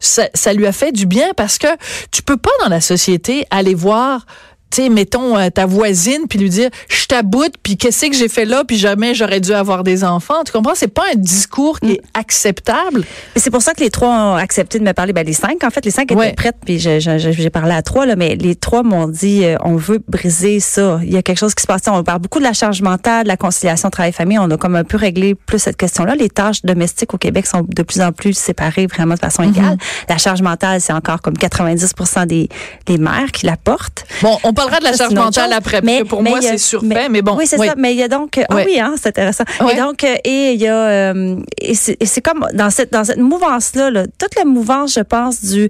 ça, 0.00 0.28
ça 0.34 0.52
lui 0.52 0.66
a 0.66 0.72
fait 0.72 0.92
du 0.92 1.06
bien 1.06 1.28
parce 1.36 1.58
que 1.58 1.68
tu 2.10 2.22
peux 2.22 2.36
pas 2.36 2.50
dans 2.62 2.68
la 2.68 2.80
société 2.80 3.46
aller 3.50 3.74
voir 3.74 4.26
sais, 4.70 4.88
mettons 4.88 5.36
euh, 5.38 5.48
ta 5.50 5.66
voisine 5.66 6.26
puis 6.28 6.38
lui 6.38 6.50
dire 6.50 6.70
je 6.88 7.06
t'aboute 7.06 7.54
puis 7.62 7.76
qu'est-ce 7.76 8.06
que 8.06 8.16
j'ai 8.16 8.28
fait 8.28 8.44
là 8.44 8.64
puis 8.66 8.76
jamais 8.76 9.14
j'aurais 9.14 9.40
dû 9.40 9.52
avoir 9.52 9.84
des 9.84 10.04
enfants. 10.04 10.42
Tu 10.44 10.52
comprends? 10.52 10.74
C'est 10.74 10.88
pas 10.88 11.04
un 11.12 11.16
discours 11.16 11.80
qui 11.80 11.92
est 11.92 12.00
acceptable. 12.14 13.04
Et 13.34 13.40
c'est 13.40 13.50
pour 13.50 13.62
ça 13.62 13.74
que 13.74 13.80
les 13.80 13.90
trois 13.90 14.08
ont 14.08 14.34
accepté 14.36 14.78
de 14.78 14.84
me 14.84 14.92
parler. 14.92 15.12
Ben, 15.12 15.24
les 15.26 15.32
cinq, 15.32 15.64
en 15.64 15.70
fait, 15.70 15.84
les 15.84 15.90
cinq 15.90 16.10
Ouais. 16.12 16.26
étaient 16.28 16.34
prêtes, 16.36 16.56
puis 16.64 16.78
j'ai 16.78 17.50
parlé 17.50 17.72
à 17.74 17.82
trois, 17.82 18.06
là, 18.06 18.16
mais 18.16 18.36
les 18.36 18.54
trois 18.54 18.82
m'ont 18.82 19.08
dit, 19.08 19.44
euh, 19.44 19.56
on 19.64 19.76
veut 19.76 20.00
briser 20.08 20.60
ça. 20.60 21.00
Il 21.02 21.12
y 21.12 21.16
a 21.16 21.22
quelque 21.22 21.38
chose 21.38 21.54
qui 21.54 21.62
se 21.62 21.66
passe. 21.66 21.82
On 21.88 22.02
parle 22.04 22.20
beaucoup 22.20 22.38
de 22.38 22.44
la 22.44 22.52
charge 22.52 22.80
mentale, 22.82 23.24
de 23.24 23.28
la 23.28 23.36
conciliation 23.36 23.90
travail-famille. 23.90 24.38
On 24.38 24.50
a 24.50 24.56
comme 24.56 24.76
un 24.76 24.84
peu 24.84 24.96
réglé 24.96 25.34
plus 25.34 25.58
cette 25.58 25.76
question-là. 25.76 26.14
Les 26.14 26.28
tâches 26.28 26.62
domestiques 26.62 27.12
au 27.14 27.18
Québec 27.18 27.46
sont 27.46 27.62
de 27.66 27.82
plus 27.82 28.00
en 28.00 28.12
plus 28.12 28.34
séparées 28.36 28.86
vraiment 28.86 29.14
de 29.14 29.18
façon 29.20 29.42
égale. 29.42 29.76
La 30.08 30.18
charge 30.18 30.42
mentale, 30.42 30.80
c'est 30.80 30.92
encore 30.92 31.22
comme 31.22 31.36
90 31.36 31.94
des, 32.26 32.48
des 32.86 32.98
mères 32.98 33.32
qui 33.32 33.46
la 33.46 33.56
portent. 33.56 34.06
Bon, 34.22 34.38
on 34.44 34.52
parlera 34.56 34.78
de 34.80 34.84
la 34.84 34.92
charge 34.92 35.14
mentale 35.14 35.52
après 35.52 35.80
Mais- 35.82 35.98
parce 35.98 36.02
que 36.04 36.08
pour 36.08 36.22
mais 36.22 36.30
moi 36.30 36.40
c'est 36.42 36.58
surfait 36.58 37.08
mais, 37.08 37.22
bon. 37.22 37.36
Oui, 37.36 37.46
c'est 37.46 37.58
oui. 37.58 37.68
ça. 37.68 37.74
Mais 37.76 37.92
il 37.92 37.98
y 37.98 38.02
a 38.02 38.08
donc. 38.08 38.40
Ah 38.48 38.56
oui, 38.56 38.80
hein, 38.80 38.94
c'est 39.00 39.08
intéressant. 39.08 39.44
Et 39.72 39.76
donc, 39.76 40.02
euh, 40.04 40.14
et 40.24 40.52
il 40.52 40.60
y 40.60 40.66
a. 40.66 40.74
euh, 40.76 41.36
et 41.60 41.74
c'est 41.74 42.22
comme 42.22 42.46
dans 42.54 42.70
cette, 42.70 42.92
dans 42.92 43.04
cette 43.04 43.18
mouvance-là, 43.18 43.90
là, 43.90 44.04
toute 44.18 44.34
la 44.36 44.44
mouvance, 44.44 44.94
je 44.94 45.00
pense, 45.00 45.44
du 45.44 45.68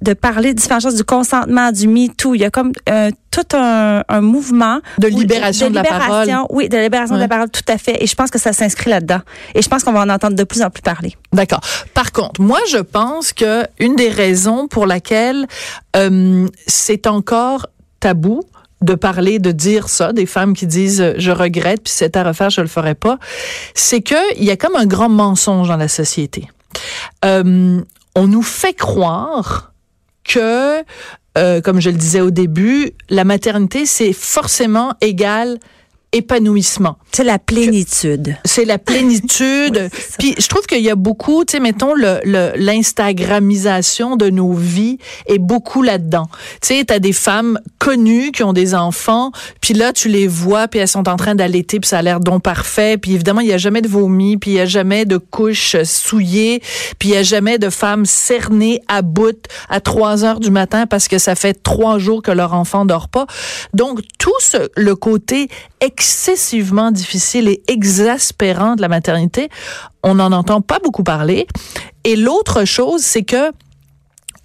de 0.00 0.12
parler 0.14 0.54
de 0.54 0.58
différentes 0.60 0.82
choses, 0.82 0.94
du 0.94 1.04
consentement, 1.04 1.72
du 1.72 1.86
MeToo. 1.88 2.34
Il 2.34 2.40
y 2.40 2.44
a 2.44 2.50
comme 2.50 2.72
euh, 2.88 3.10
tout 3.30 3.56
un, 3.56 4.02
un 4.08 4.20
mouvement. 4.20 4.80
De 4.98 5.08
libération 5.08 5.68
de 5.70 5.74
la 5.74 5.82
libération, 5.82 6.26
parole. 6.26 6.46
Oui, 6.50 6.68
de 6.68 6.78
libération 6.78 7.16
de 7.16 7.20
la 7.20 7.28
parole, 7.28 7.50
tout 7.50 7.60
à 7.68 7.76
fait. 7.78 8.02
Et 8.02 8.06
je 8.06 8.14
pense 8.14 8.30
que 8.30 8.38
ça 8.38 8.52
s'inscrit 8.52 8.90
là-dedans. 8.90 9.20
Et 9.54 9.62
je 9.62 9.68
pense 9.68 9.84
qu'on 9.84 9.92
va 9.92 10.00
en 10.00 10.08
entendre 10.08 10.36
de 10.36 10.44
plus 10.44 10.62
en 10.62 10.70
plus 10.70 10.82
parler. 10.82 11.16
D'accord. 11.32 11.60
Par 11.94 12.12
contre, 12.12 12.40
moi, 12.40 12.58
je 12.68 12.78
pense 12.78 13.32
que 13.32 13.64
une 13.78 13.96
des 13.96 14.08
raisons 14.08 14.68
pour 14.68 14.86
laquelle 14.86 15.46
euh, 15.96 16.46
c'est 16.66 17.06
encore 17.06 17.66
tabou 18.00 18.42
de 18.82 18.94
parler, 18.94 19.38
de 19.38 19.52
dire 19.52 19.88
ça, 19.88 20.12
des 20.12 20.26
femmes 20.26 20.54
qui 20.54 20.66
disent 20.66 21.02
euh, 21.02 21.14
je 21.18 21.30
regrette, 21.30 21.82
puis 21.84 21.92
c'est 21.94 22.16
à 22.16 22.24
refaire, 22.24 22.50
je 22.50 22.60
le 22.60 22.66
ferai 22.66 22.94
pas, 22.94 23.18
c'est 23.74 24.00
que 24.00 24.36
il 24.36 24.44
y 24.44 24.50
a 24.50 24.56
comme 24.56 24.76
un 24.76 24.86
grand 24.86 25.08
mensonge 25.08 25.68
dans 25.68 25.76
la 25.76 25.88
société. 25.88 26.48
Euh, 27.24 27.80
on 28.14 28.26
nous 28.26 28.42
fait 28.42 28.72
croire 28.72 29.72
que, 30.24 30.82
euh, 31.36 31.60
comme 31.60 31.80
je 31.80 31.90
le 31.90 31.96
disais 31.96 32.20
au 32.20 32.30
début, 32.30 32.92
la 33.10 33.24
maternité 33.24 33.84
c'est 33.84 34.12
forcément 34.12 34.94
égal 35.00 35.58
épanouissement 36.12 36.96
C'est 37.12 37.24
la 37.24 37.38
plénitude. 37.38 38.36
c'est 38.44 38.64
la 38.64 38.78
plénitude. 38.78 39.90
Oui. 40.00 40.00
Puis 40.18 40.34
je 40.38 40.48
trouve 40.48 40.62
qu'il 40.66 40.82
y 40.82 40.90
a 40.90 40.94
beaucoup, 40.96 41.44
tu 41.44 41.52
sais, 41.52 41.60
mettons 41.60 41.94
le 41.94 42.18
le- 42.24 42.52
l'instagramisation 42.56 44.16
de 44.16 44.30
nos 44.30 44.52
vies 44.52 44.98
est 45.26 45.38
beaucoup 45.38 45.82
là-dedans. 45.82 46.26
Tu 46.62 46.74
sais, 46.78 46.84
t'as 46.84 46.98
des 46.98 47.12
femmes 47.12 47.58
connues 47.78 48.32
qui 48.32 48.42
ont 48.42 48.52
des 48.52 48.74
enfants, 48.74 49.30
puis 49.60 49.74
là 49.74 49.92
tu 49.92 50.08
les 50.08 50.26
vois, 50.26 50.68
puis 50.68 50.80
elles 50.80 50.88
sont 50.88 51.08
en 51.08 51.16
train 51.16 51.34
d'allaiter, 51.34 51.80
puis 51.80 51.88
ça 51.88 51.98
a 51.98 52.02
l'air 52.02 52.20
donc 52.20 52.42
parfait. 52.42 52.96
Puis 52.98 53.14
évidemment 53.14 53.40
il 53.40 53.48
y 53.48 53.52
a 53.52 53.58
jamais 53.58 53.82
de 53.82 53.88
vomi, 53.88 54.36
puis 54.36 54.52
il 54.52 54.54
y 54.54 54.60
a 54.60 54.66
jamais 54.66 55.04
de 55.04 55.16
couches 55.18 55.76
souillées, 55.84 56.60
puis 56.98 57.10
il 57.10 57.12
y 57.14 57.16
a 57.16 57.22
jamais 57.22 57.58
de 57.58 57.70
femmes 57.70 58.04
cernées 58.06 58.80
à 58.88 59.02
bout 59.02 59.38
à 59.68 59.80
3 59.80 60.24
heures 60.24 60.40
du 60.40 60.50
matin 60.50 60.86
parce 60.86 61.08
que 61.08 61.18
ça 61.18 61.34
fait 61.34 61.54
trois 61.54 61.98
jours 61.98 62.22
que 62.22 62.30
leur 62.30 62.54
enfant 62.54 62.84
dort 62.84 63.08
pas. 63.08 63.26
Donc 63.74 64.00
tout 64.18 64.30
ce, 64.40 64.68
le 64.76 64.94
côté 64.96 65.48
excessivement 65.80 66.90
difficile 66.90 67.48
et 67.48 67.62
exaspérant 67.68 68.76
de 68.76 68.82
la 68.82 68.88
maternité, 68.88 69.48
on 70.02 70.14
n'en 70.14 70.32
entend 70.32 70.60
pas 70.60 70.78
beaucoup 70.78 71.02
parler. 71.04 71.46
Et 72.04 72.16
l'autre 72.16 72.64
chose, 72.64 73.02
c'est 73.02 73.22
que 73.24 73.50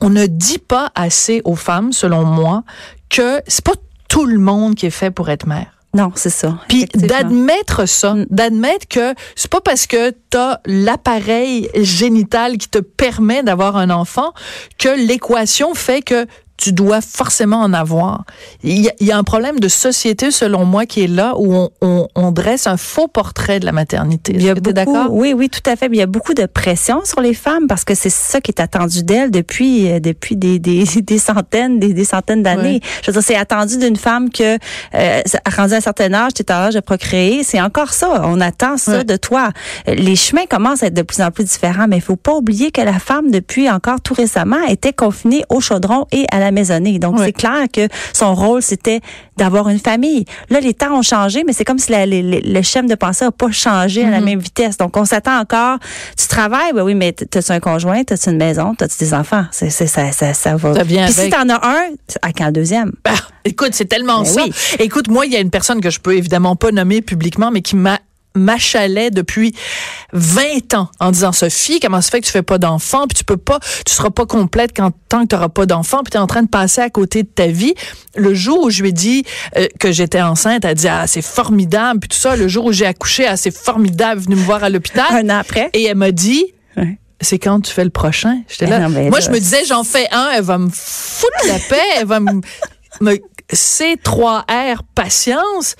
on 0.01 0.09
ne 0.09 0.25
dit 0.25 0.59
pas 0.59 0.91
assez 0.95 1.41
aux 1.45 1.55
femmes, 1.55 1.93
selon 1.93 2.23
moi, 2.25 2.63
que 3.09 3.41
c'est 3.47 3.63
pas 3.63 3.75
tout 4.09 4.25
le 4.25 4.39
monde 4.39 4.75
qui 4.75 4.85
est 4.85 4.89
fait 4.91 5.11
pour 5.11 5.29
être 5.29 5.47
mère. 5.47 5.67
Non, 5.93 6.11
c'est 6.15 6.29
ça. 6.29 6.59
Puis 6.67 6.85
d'admettre 6.93 7.87
ça, 7.87 8.13
Mm. 8.15 8.25
d'admettre 8.29 8.87
que 8.89 9.15
c'est 9.35 9.49
pas 9.49 9.61
parce 9.61 9.87
que 9.87 10.11
tu 10.29 10.37
as 10.37 10.59
l'appareil 10.65 11.69
génital 11.75 12.57
qui 12.57 12.67
te 12.67 12.79
permet 12.79 13.43
d'avoir 13.43 13.77
un 13.77 13.89
enfant 13.89 14.33
que 14.77 14.89
l'équation 14.89 15.73
fait 15.73 16.01
que 16.01 16.27
tu 16.57 16.71
dois 16.73 17.01
forcément 17.01 17.57
en 17.61 17.73
avoir. 17.73 18.23
Il 18.63 18.79
y, 18.81 18.89
a, 18.89 18.93
il 18.99 19.07
y 19.07 19.11
a 19.11 19.17
un 19.17 19.23
problème 19.23 19.59
de 19.59 19.67
société, 19.67 20.31
selon 20.31 20.63
moi, 20.65 20.85
qui 20.85 21.03
est 21.03 21.07
là 21.07 21.33
où 21.37 21.53
on, 21.53 21.69
on- 21.81 22.07
on 22.15 22.31
dresse 22.31 22.65
un 22.67 22.77
faux 22.77 23.07
portrait 23.07 23.59
de 23.59 23.65
la 23.65 23.71
maternité. 23.71 24.33
Est-ce 24.51 24.61
d'accord? 24.73 25.07
oui, 25.11 25.33
oui, 25.33 25.49
tout 25.49 25.59
à 25.69 25.75
fait. 25.75 25.89
Mais 25.89 25.97
il 25.97 25.99
y 25.99 26.03
a 26.03 26.07
beaucoup 26.07 26.33
de 26.33 26.45
pression 26.45 27.03
sur 27.03 27.19
les 27.21 27.33
femmes 27.33 27.67
parce 27.67 27.83
que 27.83 27.93
c'est 27.93 28.09
ça 28.09 28.39
qui 28.41 28.51
est 28.51 28.61
attendu 28.61 29.03
d'elles 29.03 29.31
depuis 29.31 29.91
euh, 29.91 29.99
depuis 29.99 30.35
des, 30.37 30.59
des, 30.59 30.83
des 31.01 31.17
centaines, 31.17 31.79
des, 31.79 31.93
des 31.93 32.05
centaines 32.05 32.43
d'années. 32.43 32.79
Je 33.03 33.07
veux 33.11 33.13
dire, 33.13 33.23
c'est 33.23 33.35
attendu 33.35 33.77
d'une 33.77 33.95
femme 33.97 34.29
que 34.29 34.57
euh, 34.95 35.21
rendu 35.55 35.73
à 35.73 35.77
un 35.77 35.81
certain 35.81 36.13
âge, 36.13 36.33
tu 36.35 36.41
es 36.43 36.51
en 36.51 36.55
âge 36.55 36.73
de 36.75 36.79
procréer. 36.79 37.43
C'est 37.43 37.61
encore 37.61 37.93
ça. 37.93 38.21
On 38.25 38.39
attend 38.41 38.77
ça 38.77 39.03
de 39.03 39.15
toi. 39.17 39.49
Les 39.87 40.15
chemins 40.15 40.45
commencent 40.49 40.83
à 40.83 40.87
être 40.87 40.93
de 40.93 41.01
plus 41.01 41.21
en 41.21 41.31
plus 41.31 41.43
différents, 41.43 41.87
mais 41.87 41.97
il 41.97 42.01
faut 42.01 42.15
pas 42.15 42.33
oublier 42.33 42.71
que 42.71 42.81
la 42.81 42.97
femme, 42.99 43.29
depuis 43.31 43.69
encore 43.69 43.99
tout 44.01 44.13
récemment, 44.13 44.63
était 44.69 44.93
confinée 44.93 45.43
au 45.49 45.59
chaudron 45.59 46.05
et 46.11 46.25
à 46.31 46.39
la 46.39 46.44
maisonnée. 46.51 46.99
Donc, 46.99 47.19
c'est 47.19 47.31
clair 47.31 47.65
que 47.71 47.87
son 48.13 48.35
rôle, 48.35 48.61
c'était 48.61 49.01
d'avoir 49.37 49.69
une 49.69 49.79
famille. 49.79 50.25
Là, 50.49 50.59
les 50.59 50.73
temps 50.73 50.97
ont 50.97 51.01
changé, 51.01 51.43
mais 51.45 51.53
c'est 51.53 51.65
comme 51.65 51.79
si 51.79 51.91
le 51.91 52.61
schéma 52.61 52.87
de 52.87 52.95
pensée 52.95 53.25
n'a 53.25 53.31
pas 53.31 53.51
changé 53.51 54.03
à 54.03 54.09
la 54.09 54.19
mm-hmm. 54.19 54.23
même 54.23 54.39
vitesse. 54.39 54.77
Donc, 54.77 54.95
on 54.97 55.05
s'attend 55.05 55.39
encore. 55.39 55.77
Tu 56.17 56.27
travailles, 56.27 56.73
ben 56.73 56.83
oui, 56.83 56.95
mais 56.95 57.11
t'as-tu 57.11 57.51
un 57.51 57.59
conjoint, 57.59 58.03
t'as-tu 58.03 58.29
une 58.29 58.37
maison, 58.37 58.75
t'as-tu 58.75 58.97
des 58.99 59.13
enfants? 59.13 59.45
C'est, 59.51 59.69
ça, 59.69 60.11
ça, 60.11 60.33
ça 60.33 60.55
va. 60.55 60.83
Puis 60.83 60.97
si 61.09 61.29
t'en 61.29 61.49
as 61.49 61.65
un, 61.65 61.81
à 62.21 62.31
quand 62.31 62.47
le 62.47 62.51
deuxième? 62.51 62.91
Bah, 63.03 63.11
écoute, 63.43 63.71
c'est 63.73 63.85
tellement 63.85 64.21
ben 64.21 64.25
ça. 64.25 64.41
Écoute, 64.79 65.07
moi, 65.09 65.25
il 65.25 65.33
y 65.33 65.35
a 65.35 65.39
une 65.39 65.49
personne 65.49 65.81
que 65.81 65.89
je 65.89 65.99
peux 65.99 66.15
évidemment 66.15 66.55
pas 66.55 66.71
nommer 66.71 67.01
publiquement, 67.01 67.51
mais 67.51 67.61
qui 67.61 67.75
m'a 67.75 67.99
m'achalait 68.35 69.11
depuis 69.11 69.55
20 70.13 70.73
ans 70.75 70.89
en 70.99 71.11
disant 71.11 71.31
Sophie, 71.31 71.79
comment 71.79 72.01
ça 72.01 72.11
fait 72.11 72.21
que 72.21 72.25
tu 72.25 72.31
fais 72.31 72.43
pas 72.43 72.57
d'enfant, 72.57 73.07
puis 73.07 73.17
tu 73.17 73.23
peux 73.23 73.37
pas, 73.37 73.59
tu 73.85 73.93
seras 73.93 74.09
pas 74.09 74.25
complète 74.25 74.71
quand 74.75 74.91
tant 75.09 75.23
que 75.23 75.29
tu 75.29 75.35
n'auras 75.35 75.49
pas 75.49 75.65
d'enfant, 75.65 76.03
puis 76.03 76.11
tu 76.11 76.17
es 76.17 76.19
en 76.19 76.27
train 76.27 76.43
de 76.43 76.49
passer 76.49 76.81
à 76.81 76.89
côté 76.89 77.23
de 77.23 77.27
ta 77.27 77.47
vie. 77.47 77.73
Le 78.15 78.33
jour 78.33 78.63
où 78.63 78.69
je 78.69 78.81
lui 78.81 78.89
ai 78.89 78.93
dit 78.93 79.23
euh, 79.57 79.67
que 79.79 79.91
j'étais 79.91 80.21
enceinte, 80.21 80.65
elle 80.65 80.71
a 80.71 80.75
dit 80.75 80.87
ah 80.87 81.07
c'est 81.07 81.21
formidable, 81.21 82.01
puis 82.01 82.09
tout 82.09 82.17
ça. 82.17 82.35
Le 82.35 82.47
jour 82.47 82.65
où 82.65 82.71
j'ai 82.71 82.85
accouché, 82.85 83.25
ah 83.25 83.37
c'est 83.37 83.55
formidable, 83.55 84.21
venue 84.21 84.35
me 84.35 84.43
voir 84.43 84.63
à 84.63 84.69
l'hôpital. 84.69 85.05
Un 85.11 85.29
an 85.29 85.39
après. 85.39 85.69
Et 85.73 85.83
elle 85.85 85.95
m'a 85.95 86.11
dit 86.11 86.53
c'est 87.21 87.39
quand 87.39 87.61
tu 87.61 87.71
fais 87.71 87.83
le 87.83 87.89
prochain? 87.89 88.41
J'étais 88.47 88.67
là. 88.67 88.87
Moi, 88.89 89.19
je 89.19 89.29
me 89.29 89.39
disais, 89.39 89.65
j'en 89.65 89.83
fais 89.83 90.07
un, 90.11 90.31
elle 90.35 90.43
va 90.43 90.57
me 90.57 90.69
foutre 90.71 91.47
la 91.47 91.59
paix, 91.59 91.81
elle 91.97 92.07
va 92.07 92.19
me, 92.19 92.41
me 93.01 93.17
C3R 93.51 94.79
patience. 94.93 95.75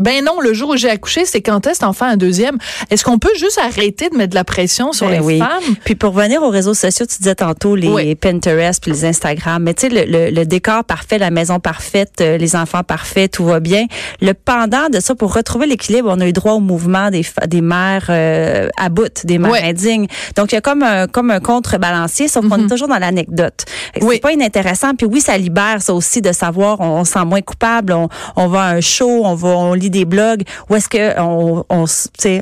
Ben 0.00 0.24
non, 0.24 0.40
le 0.40 0.52
jour 0.52 0.70
où 0.70 0.76
j'ai 0.76 0.90
accouché, 0.90 1.24
c'est 1.24 1.42
quand 1.42 1.66
est-ce 1.66 1.84
en 1.84 1.92
un 2.00 2.16
deuxième? 2.16 2.56
Est-ce 2.90 3.04
qu'on 3.04 3.18
peut 3.18 3.34
juste 3.36 3.58
arrêter 3.58 4.08
de 4.08 4.16
mettre 4.16 4.30
de 4.30 4.34
la 4.34 4.44
pression 4.44 4.92
sur 4.92 5.08
ben 5.08 5.26
les 5.26 5.38
femmes? 5.38 5.76
Puis 5.84 5.94
pour 5.94 6.14
revenir 6.14 6.42
aux 6.42 6.48
réseaux 6.48 6.74
sociaux, 6.74 7.06
tu 7.06 7.18
disais 7.18 7.34
tantôt 7.34 7.76
les 7.76 8.14
Pinterest 8.14 8.82
puis 8.82 8.92
les 8.92 9.04
Instagram, 9.04 9.62
mais 9.62 9.74
tu 9.74 9.88
sais, 9.88 10.06
le, 10.06 10.30
le, 10.30 10.46
décor 10.46 10.84
parfait, 10.84 11.18
la 11.18 11.30
maison 11.30 11.60
parfaite, 11.60 12.20
euh, 12.20 12.36
les 12.36 12.56
enfants 12.56 12.82
parfaits, 12.82 13.32
tout 13.32 13.44
va 13.44 13.60
bien. 13.60 13.86
Le 14.20 14.32
pendant 14.32 14.88
de 14.88 15.00
ça, 15.00 15.14
pour 15.14 15.34
retrouver 15.34 15.66
l'équilibre, 15.66 16.10
on 16.10 16.20
a 16.20 16.26
eu 16.26 16.32
droit 16.32 16.52
au 16.52 16.60
mouvement 16.60 17.10
des, 17.10 17.24
des 17.46 17.60
mères 17.60 18.06
euh, 18.08 18.68
à 18.76 18.88
bout, 18.88 19.24
des 19.24 19.38
mères 19.38 19.62
indignes. 19.62 20.06
Donc, 20.36 20.52
il 20.52 20.54
y 20.54 20.58
a 20.58 20.60
comme 20.60 20.82
un, 20.82 21.06
comme 21.06 21.30
un 21.30 21.40
contrebalancier, 21.40 22.28
sauf 22.28 22.48
qu'on 22.48 22.56
est 22.56 22.62
mhm. 22.62 22.70
toujours 22.70 22.88
dans 22.88 22.98
l'anecdote. 22.98 23.64
C'est 24.00 24.20
pas 24.20 24.32
inintéressant. 24.32 24.94
Puis 24.94 25.06
oui, 25.06 25.20
ça 25.20 25.36
libère 25.36 25.82
ça 25.82 25.94
aussi 25.94 26.22
de 26.22 26.32
savoir, 26.32 26.80
on, 26.80 27.04
se 27.04 27.12
sent 27.12 27.24
moins 27.24 27.42
coupable, 27.42 27.92
on, 27.92 28.08
on 28.36 28.48
va 28.48 28.62
à 28.62 28.74
un 28.74 28.80
show, 28.80 29.22
on 29.24 29.34
va, 29.34 29.48
on 29.48 29.74
lit 29.74 29.89
des 29.90 30.04
blogs 30.04 30.42
où 30.68 30.76
est-ce 30.76 30.88
que 30.88 31.20
on, 31.20 31.64
on, 31.68 31.84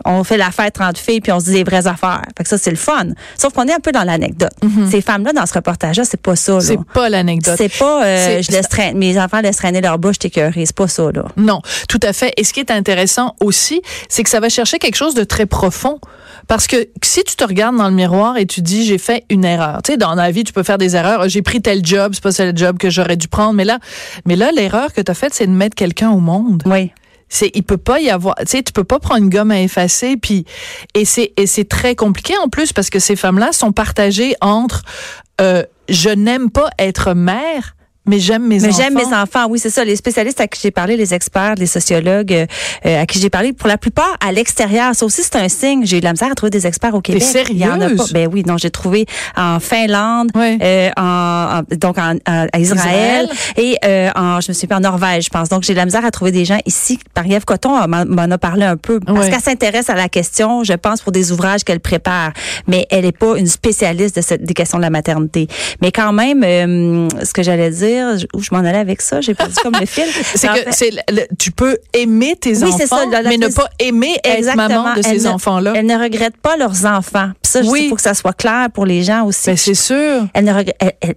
on 0.04 0.24
fait 0.24 0.36
la 0.36 0.50
fête 0.50 0.74
30 0.74 0.98
filles 0.98 1.20
puis 1.20 1.32
on 1.32 1.40
se 1.40 1.46
dit 1.46 1.52
des 1.52 1.64
vraies 1.64 1.86
affaires. 1.86 2.22
Fait 2.36 2.44
que 2.44 2.48
ça, 2.48 2.58
c'est 2.58 2.70
le 2.70 2.76
fun. 2.76 3.08
Sauf 3.36 3.52
qu'on 3.52 3.64
est 3.64 3.72
un 3.72 3.80
peu 3.80 3.92
dans 3.92 4.04
l'anecdote. 4.04 4.52
Mhm. 4.62 4.90
Ces 4.90 5.00
femmes-là, 5.00 5.32
dans 5.32 5.46
ce 5.46 5.54
reportage-là, 5.54 6.04
c'est 6.04 6.20
pas 6.20 6.36
ça. 6.36 6.60
C'est 6.60 6.78
pas 6.94 7.08
l'anecdote. 7.08 7.54
C'est 7.56 7.76
pas, 7.76 8.04
euh, 8.04 8.42
je 8.42 8.50
laisse 8.52 8.68
traîner, 8.68 8.98
mes 8.98 9.20
enfants 9.20 9.40
laissent 9.40 9.56
traîner 9.56 9.80
leur 9.80 9.98
bouche, 9.98 10.18
t'écœurer. 10.18 10.66
C'est 10.66 10.76
pas 10.76 10.88
ça, 10.88 11.10
là. 11.12 11.26
Non, 11.36 11.60
tout 11.88 12.00
à 12.02 12.12
fait. 12.12 12.32
Et 12.36 12.44
ce 12.44 12.52
qui 12.52 12.60
est 12.60 12.70
intéressant 12.70 13.34
aussi, 13.40 13.82
c'est 14.08 14.22
que 14.22 14.30
ça 14.30 14.40
va 14.40 14.48
chercher 14.48 14.78
quelque 14.78 14.96
chose 14.96 15.14
de 15.14 15.24
très 15.24 15.46
profond. 15.46 15.98
Parce 16.46 16.66
que 16.66 16.88
si 17.02 17.22
tu 17.24 17.36
te 17.36 17.44
regardes 17.44 17.76
dans 17.76 17.88
le 17.88 17.94
miroir 17.94 18.38
et 18.38 18.46
tu 18.46 18.62
dis 18.62 18.84
j'ai 18.86 18.96
fait 18.96 19.24
une 19.28 19.44
erreur, 19.44 19.82
tu 19.82 19.92
sais 19.92 19.98
dans 19.98 20.14
la 20.14 20.30
vie 20.30 20.44
tu 20.44 20.54
peux 20.54 20.62
faire 20.62 20.78
des 20.78 20.96
erreurs, 20.96 21.28
j'ai 21.28 21.42
pris 21.42 21.60
tel 21.60 21.84
job, 21.84 22.12
c'est 22.14 22.22
pas 22.22 22.44
le 22.44 22.56
job 22.56 22.78
que 22.78 22.88
j'aurais 22.88 23.16
dû 23.16 23.28
prendre, 23.28 23.52
mais 23.52 23.64
là 23.64 23.78
mais 24.24 24.34
là 24.34 24.50
l'erreur 24.50 24.94
que 24.94 25.02
tu 25.02 25.10
as 25.10 25.14
faite 25.14 25.34
c'est 25.34 25.46
de 25.46 25.52
mettre 25.52 25.74
quelqu'un 25.74 26.10
au 26.10 26.20
monde. 26.20 26.62
Oui 26.64 26.92
c'est 27.28 27.50
il 27.54 27.62
peut 27.62 27.76
pas 27.76 28.00
y 28.00 28.10
avoir 28.10 28.34
tu 28.36 28.46
sais 28.46 28.62
tu 28.62 28.72
peux 28.72 28.84
pas 28.84 28.98
prendre 28.98 29.22
une 29.22 29.30
gomme 29.30 29.50
à 29.50 29.60
effacer 29.60 30.16
puis 30.16 30.44
et 30.94 31.04
c'est 31.04 31.32
et 31.36 31.46
c'est 31.46 31.68
très 31.68 31.94
compliqué 31.94 32.34
en 32.38 32.48
plus 32.48 32.72
parce 32.72 32.90
que 32.90 32.98
ces 32.98 33.16
femmes-là 33.16 33.52
sont 33.52 33.72
partagées 33.72 34.34
entre 34.40 34.82
euh, 35.40 35.62
je 35.88 36.10
n'aime 36.10 36.50
pas 36.50 36.70
être 36.78 37.14
mère 37.14 37.76
mais 38.08 38.18
j'aime 38.18 38.46
mes 38.46 38.58
mais 38.58 38.68
enfants. 38.68 38.78
j'aime 38.78 38.94
mes 38.94 39.14
enfants, 39.14 39.46
oui, 39.48 39.58
c'est 39.58 39.70
ça. 39.70 39.84
Les 39.84 39.96
spécialistes 39.96 40.40
à 40.40 40.48
qui 40.48 40.60
j'ai 40.60 40.70
parlé, 40.70 40.96
les 40.96 41.14
experts, 41.14 41.54
les 41.56 41.66
sociologues 41.66 42.32
euh, 42.32 43.02
à 43.02 43.06
qui 43.06 43.20
j'ai 43.20 43.30
parlé, 43.30 43.52
pour 43.52 43.68
la 43.68 43.78
plupart 43.78 44.16
à 44.26 44.32
l'extérieur. 44.32 44.94
Ça 44.94 45.06
aussi, 45.06 45.22
c'est 45.22 45.36
un 45.36 45.48
signe. 45.48 45.84
J'ai 45.84 45.98
eu 45.98 46.00
de 46.00 46.04
la 46.04 46.12
misère 46.12 46.30
à 46.30 46.34
trouver 46.34 46.50
des 46.50 46.66
experts 46.66 46.94
au 46.94 47.00
Québec. 47.00 47.22
T'es 47.32 47.44
Il 47.50 47.58
y 47.58 47.66
en 47.66 47.80
a 47.80 47.90
pas. 47.90 48.04
Ben 48.12 48.28
oui, 48.32 48.42
non, 48.46 48.56
j'ai 48.56 48.70
trouvé 48.70 49.06
en 49.36 49.60
Finlande, 49.60 50.30
euh, 50.36 50.90
en, 50.96 51.60
donc 51.76 51.98
en, 51.98 52.16
à 52.24 52.58
Israël, 52.58 53.28
et 53.56 53.76
euh, 53.84 54.10
en, 54.14 54.40
je 54.40 54.48
me 54.48 54.54
suis 54.54 54.66
pas 54.66 54.76
en 54.76 54.80
Norvège, 54.80 55.26
je 55.26 55.30
pense. 55.30 55.48
Donc 55.48 55.62
j'ai 55.62 55.74
de 55.74 55.78
la 55.78 55.84
misère 55.84 56.04
à 56.04 56.10
trouver 56.10 56.32
des 56.32 56.44
gens 56.44 56.58
ici. 56.66 56.98
Marie-Ève 57.16 57.44
Coton 57.44 57.70
m'en 57.88 58.30
a 58.30 58.38
parlé 58.38 58.64
un 58.64 58.76
peu 58.76 59.00
parce 59.00 59.28
qu'elle 59.28 59.40
s'intéresse 59.40 59.90
à 59.90 59.94
la 59.94 60.08
question, 60.08 60.64
je 60.64 60.72
pense, 60.74 61.02
pour 61.02 61.12
des 61.12 61.32
ouvrages 61.32 61.64
qu'elle 61.64 61.80
prépare. 61.80 62.32
Mais 62.66 62.86
elle 62.90 63.04
est 63.04 63.16
pas 63.16 63.36
une 63.36 63.46
spécialiste 63.46 64.16
de 64.16 64.20
cette, 64.22 64.42
des 64.42 64.54
questions 64.54 64.78
de 64.78 64.82
la 64.82 64.90
maternité. 64.90 65.48
Mais 65.82 65.92
quand 65.92 66.12
même, 66.12 66.42
euh, 66.44 67.08
ce 67.22 67.32
que 67.32 67.42
j'allais 67.42 67.70
dire 67.70 67.97
où 68.34 68.40
je 68.40 68.48
m'en 68.52 68.58
allais 68.58 68.78
avec 68.78 69.00
ça, 69.02 69.20
j'ai 69.20 69.34
perdu 69.34 69.54
comme 69.62 69.76
le 69.78 69.86
fil. 69.86 70.04
c'est 70.34 70.48
que 70.48 71.34
tu 71.38 71.50
peux 71.52 71.78
aimer 71.92 72.36
tes 72.36 72.62
enfants, 72.62 73.06
mais 73.24 73.36
ne 73.36 73.48
pas 73.48 73.68
aimer 73.78 74.16
être 74.24 74.54
maman 74.54 74.94
de 74.94 75.02
ces 75.02 75.26
enfants-là. 75.26 75.72
Elles 75.76 75.86
ne 75.86 75.98
regrettent 75.98 76.36
pas 76.36 76.56
leurs 76.56 76.86
enfants. 76.86 77.30
Puis 77.42 77.50
ça, 77.52 77.60
il 77.60 77.88
faut 77.88 77.96
que 77.96 78.02
ça 78.02 78.14
soit 78.14 78.32
clair 78.32 78.68
pour 78.72 78.86
les 78.86 79.02
gens 79.02 79.24
aussi. 79.24 79.46
Ben, 79.46 79.56
c'est 79.56 79.74
sûr. 79.74 80.26
Elles, 80.34 80.44
ne 80.44 80.52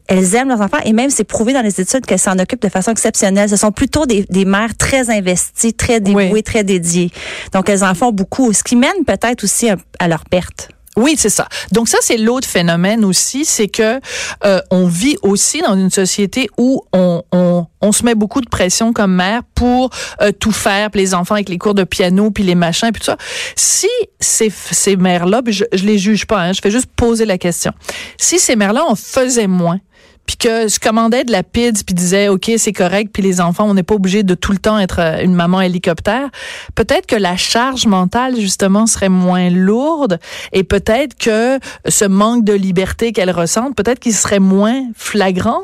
elles, 0.08 0.36
aiment 0.36 0.50
leurs 0.50 0.62
enfants 0.62 0.80
et 0.86 0.94
même 0.94 1.10
c'est 1.10 1.24
prouvé 1.24 1.54
dans 1.54 1.62
les 1.62 1.80
études 1.80 2.06
qu'elles 2.06 2.20
s'en 2.20 2.38
occupent 2.40 2.62
de 2.62 2.70
façon 2.70 2.92
exceptionnelle. 2.92 3.50
Ce 3.50 3.56
sont 3.56 3.72
plutôt 3.72 4.06
des, 4.06 4.26
des 4.30 4.46
mères 4.46 4.76
très 4.78 5.10
investies, 5.10 5.74
très 5.74 6.00
dévouées, 6.00 6.44
très 6.44 6.64
dédiées. 6.64 7.12
Donc 7.54 7.70
elles 7.70 7.84
en 7.84 7.94
font 7.96 8.12
beaucoup, 8.12 8.54
ce 8.54 8.64
qui 8.64 8.76
mène 8.76 9.06
peut-être 9.06 9.44
aussi 9.44 9.70
à 9.70 10.08
leur 10.08 10.26
perte. 10.26 10.70
Oui, 10.98 11.16
c'est 11.18 11.30
ça. 11.30 11.48
Donc 11.72 11.88
ça, 11.88 11.98
c'est 12.02 12.18
l'autre 12.18 12.48
phénomène 12.48 13.06
aussi, 13.06 13.46
c'est 13.46 13.70
que 13.70 14.02
euh, 14.44 14.62
on 14.72 14.88
vit 14.88 15.16
aussi 15.22 15.62
dans 15.62 15.76
une 15.76 15.90
société 15.90 16.50
où 16.58 16.84
on, 16.92 17.24
on, 17.32 17.66
on, 17.82 17.92
se 17.94 18.04
met 18.04 18.14
beaucoup 18.14 18.42
de 18.42 18.50
pression 18.50 18.92
comme 18.92 19.16
mère 19.16 19.42
pour 19.56 19.90
euh, 20.22 20.32
tout 20.34 20.52
faire, 20.52 20.92
puis 20.92 21.00
les 21.00 21.14
enfants 21.14 21.36
avec 21.36 21.48
les 21.48 21.58
cours 21.58 21.76
de 21.76 21.86
piano, 21.86 22.30
puis 22.30 22.44
les 22.44 22.56
machins, 22.56 22.92
puis 22.92 23.00
tout 23.00 23.06
ça. 23.06 23.18
Si 23.56 23.88
ces, 24.20 24.50
ces 24.50 24.98
mères-là, 24.98 25.42
je, 25.48 25.64
je 25.72 25.86
les 25.86 25.98
juge 25.98 26.26
pas, 26.26 26.42
hein, 26.42 26.52
je 26.52 26.60
fais 26.62 26.72
juste 26.72 26.90
poser 26.94 27.26
la 27.26 27.38
question. 27.38 27.72
Si 28.18 28.38
ces 28.38 28.58
mères-là 28.58 28.84
en 28.86 28.96
faisaient 28.96 29.48
moins, 29.48 29.80
puis 30.26 30.38
que 30.38 30.68
je 30.68 30.80
commandais 30.80 31.24
de 31.24 31.32
la 31.32 31.44
pizza 31.44 31.84
puis 31.86 31.96
disais 31.96 32.28
OK 32.28 32.52
c'est 32.58 32.74
correct 32.74 33.12
puis 33.14 33.24
les 33.24 33.42
enfants 33.42 33.66
on 33.70 33.74
n'est 33.74 33.84
pas 33.84 33.96
obligé 33.96 34.24
de 34.24 34.34
tout 34.36 34.52
le 34.52 34.58
temps 34.58 34.80
être 34.80 35.00
euh, 35.00 35.24
une 35.24 35.34
maman 35.34 35.62
hélicoptère. 35.62 36.30
Peut-être 36.76 37.06
que 37.06 37.16
la 37.16 37.38
charge 37.38 37.86
mentale 37.86 38.40
justement 38.40 38.88
serait 38.88 39.10
moins 39.10 39.50
lourde 39.50 40.20
et 40.54 40.64
peut-être 40.64 41.18
que 41.18 41.60
ce 41.88 42.06
manque 42.06 42.44
de 42.44 42.54
liberté 42.54 43.12
qu'elle 43.12 43.32
ressent 43.32 43.72
peut-être 43.74 44.00
qu'il 44.00 44.14
serait 44.14 44.40
moins 44.40 44.84
flagrant 44.96 45.64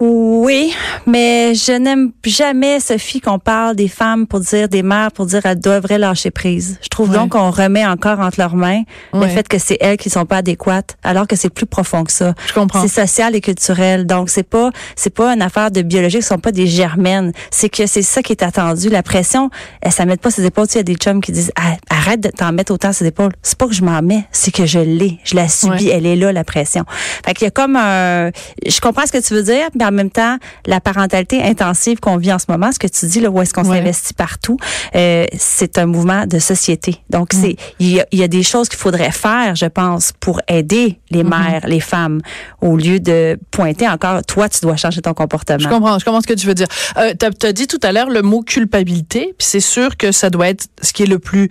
oui, 0.00 0.72
mais 1.06 1.56
je 1.56 1.72
n'aime 1.72 2.12
jamais, 2.24 2.78
Sophie, 2.78 3.20
qu'on 3.20 3.40
parle 3.40 3.74
des 3.74 3.88
femmes 3.88 4.28
pour 4.28 4.38
dire, 4.38 4.68
des 4.68 4.84
mères 4.84 5.10
pour 5.10 5.26
dire 5.26 5.44
elles 5.44 5.58
devraient 5.58 5.98
lâcher 5.98 6.30
prise. 6.30 6.78
Je 6.82 6.88
trouve 6.88 7.10
donc 7.12 7.32
qu'on 7.32 7.50
remet 7.50 7.84
encore 7.84 8.20
entre 8.20 8.38
leurs 8.38 8.54
mains 8.54 8.82
le 9.12 9.26
fait 9.26 9.48
que 9.48 9.58
c'est 9.58 9.76
elles 9.80 9.96
qui 9.96 10.08
sont 10.08 10.24
pas 10.24 10.36
adéquates, 10.36 10.96
alors 11.02 11.26
que 11.26 11.34
c'est 11.34 11.50
plus 11.50 11.66
profond 11.66 12.04
que 12.04 12.12
ça. 12.12 12.34
Je 12.46 12.52
comprends. 12.52 12.80
C'est 12.80 12.88
social 12.88 13.34
et 13.34 13.40
culturel. 13.40 14.06
Donc, 14.06 14.30
c'est 14.30 14.44
pas, 14.44 14.70
c'est 14.94 15.10
pas 15.10 15.32
une 15.34 15.42
affaire 15.42 15.72
de 15.72 15.82
biologie, 15.82 16.22
ce 16.22 16.28
sont 16.28 16.38
pas 16.38 16.52
des 16.52 16.68
germaines. 16.68 17.32
C'est 17.50 17.68
que 17.68 17.86
c'est 17.86 18.02
ça 18.02 18.22
qui 18.22 18.32
est 18.32 18.42
attendu. 18.44 18.90
La 18.90 19.02
pression, 19.02 19.50
elle, 19.82 19.90
ça 19.90 20.04
met 20.06 20.16
pas 20.16 20.30
ses 20.30 20.44
épaules. 20.44 20.68
Tu 20.68 20.74
il 20.74 20.76
y 20.76 20.80
a 20.80 20.84
des 20.84 20.94
chums 20.94 21.20
qui 21.20 21.32
disent, 21.32 21.52
ah, 21.56 21.76
arrête 21.90 22.20
de 22.20 22.28
t'en 22.28 22.52
mettre 22.52 22.72
autant 22.72 22.92
ses 22.92 23.06
épaules. 23.06 23.32
C'est 23.42 23.58
pas 23.58 23.66
que 23.66 23.74
je 23.74 23.82
m'en 23.82 24.00
mets, 24.00 24.24
c'est 24.30 24.52
que 24.52 24.64
je 24.64 24.78
l'ai. 24.78 25.18
Je 25.24 25.34
la 25.34 25.48
subis. 25.48 25.88
Elle 25.88 26.06
est 26.06 26.16
là, 26.16 26.32
la 26.32 26.44
pression. 26.44 26.84
Fait 27.26 27.34
qu'il 27.34 27.46
y 27.46 27.48
a 27.48 27.50
comme 27.50 27.74
un, 27.74 28.30
je 28.64 28.80
comprends 28.80 29.06
ce 29.06 29.12
que 29.12 29.18
tu 29.18 29.34
veux 29.34 29.42
dire, 29.42 29.68
mais 29.74 29.87
en 29.88 29.92
même 29.92 30.10
temps, 30.10 30.38
la 30.66 30.80
parentalité 30.80 31.42
intensive 31.42 32.00
qu'on 32.00 32.16
vit 32.16 32.32
en 32.32 32.38
ce 32.38 32.46
moment, 32.48 32.72
ce 32.72 32.78
que 32.78 32.86
tu 32.86 33.06
dis, 33.06 33.20
là, 33.20 33.30
où 33.30 33.40
est-ce 33.40 33.54
qu'on 33.54 33.64
s'investit 33.64 34.14
partout, 34.14 34.58
euh, 34.94 35.26
c'est 35.36 35.78
un 35.78 35.86
mouvement 35.86 36.26
de 36.26 36.38
société. 36.38 36.96
Donc, 37.10 37.28
c'est 37.32 37.56
il 37.78 37.90
y, 37.90 38.00
a, 38.00 38.06
y 38.12 38.22
a 38.22 38.28
des 38.28 38.42
choses 38.42 38.68
qu'il 38.68 38.78
faudrait 38.78 39.12
faire, 39.12 39.54
je 39.54 39.66
pense, 39.66 40.12
pour 40.20 40.40
aider 40.48 40.98
les 41.10 41.22
mm-hmm. 41.22 41.50
mères, 41.50 41.66
les 41.66 41.80
femmes, 41.80 42.20
au 42.60 42.76
lieu 42.76 43.00
de 43.00 43.38
pointer 43.50 43.88
encore, 43.88 44.24
toi, 44.24 44.48
tu 44.48 44.60
dois 44.60 44.76
changer 44.76 45.00
ton 45.00 45.14
comportement. 45.14 45.58
Je 45.58 45.68
comprends, 45.68 45.98
je 45.98 46.04
comprends 46.04 46.20
ce 46.20 46.26
que 46.26 46.34
tu 46.34 46.46
veux 46.46 46.54
dire. 46.54 46.68
Euh, 46.96 47.14
tu 47.18 47.46
as, 47.46 47.52
dit 47.52 47.66
tout 47.66 47.80
à 47.82 47.92
l'heure 47.92 48.10
le 48.10 48.22
mot 48.22 48.42
culpabilité, 48.42 49.34
puis 49.38 49.46
c'est 49.46 49.60
sûr 49.60 49.96
que 49.96 50.12
ça 50.12 50.30
doit 50.30 50.48
être 50.48 50.66
ce 50.82 50.92
qui 50.92 51.04
est 51.04 51.06
le 51.06 51.18
plus 51.18 51.48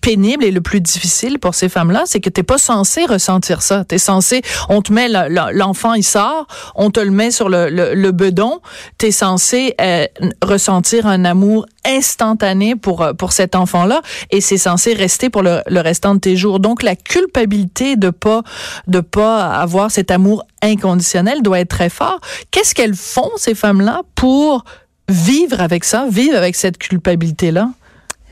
pénible 0.00 0.44
et 0.44 0.50
le 0.50 0.60
plus 0.60 0.80
difficile 0.80 1.38
pour 1.38 1.54
ces 1.54 1.68
femmes-là, 1.68 2.02
c'est 2.06 2.20
que 2.20 2.30
t'es 2.30 2.42
pas 2.42 2.58
censé 2.58 3.04
ressentir 3.04 3.62
ça. 3.62 3.84
T'es 3.84 3.98
censé, 3.98 4.42
on 4.68 4.82
te 4.82 4.92
met 4.92 5.08
l'enfant, 5.08 5.94
il 5.94 6.04
sort, 6.04 6.46
on 6.74 6.90
te 6.90 7.00
le 7.00 7.10
met 7.10 7.30
sur 7.30 7.48
le, 7.48 7.68
le, 7.68 7.94
le 7.94 8.12
bedon. 8.12 8.60
T'es 8.98 9.10
censé 9.10 9.74
euh, 9.80 10.06
ressentir 10.42 11.06
un 11.06 11.24
amour 11.24 11.66
instantané 11.84 12.76
pour 12.76 13.02
euh, 13.02 13.12
pour 13.12 13.32
cet 13.32 13.54
enfant-là, 13.54 14.02
et 14.30 14.40
c'est 14.40 14.58
censé 14.58 14.94
rester 14.94 15.30
pour 15.30 15.42
le, 15.42 15.62
restant 15.68 16.14
de 16.14 16.20
tes 16.20 16.36
jours. 16.36 16.60
Donc 16.60 16.82
la 16.82 16.96
culpabilité 16.96 17.96
de 17.96 18.10
pas 18.10 18.42
de 18.86 19.00
pas 19.00 19.46
avoir 19.46 19.90
cet 19.90 20.10
amour 20.10 20.44
inconditionnel 20.62 21.42
doit 21.42 21.60
être 21.60 21.70
très 21.70 21.88
fort. 21.88 22.20
Qu'est-ce 22.50 22.74
qu'elles 22.74 22.96
font 22.96 23.30
ces 23.36 23.54
femmes-là 23.54 24.02
pour 24.14 24.64
vivre 25.08 25.60
avec 25.60 25.84
ça, 25.84 26.06
vivre 26.10 26.36
avec 26.36 26.56
cette 26.56 26.78
culpabilité-là? 26.78 27.70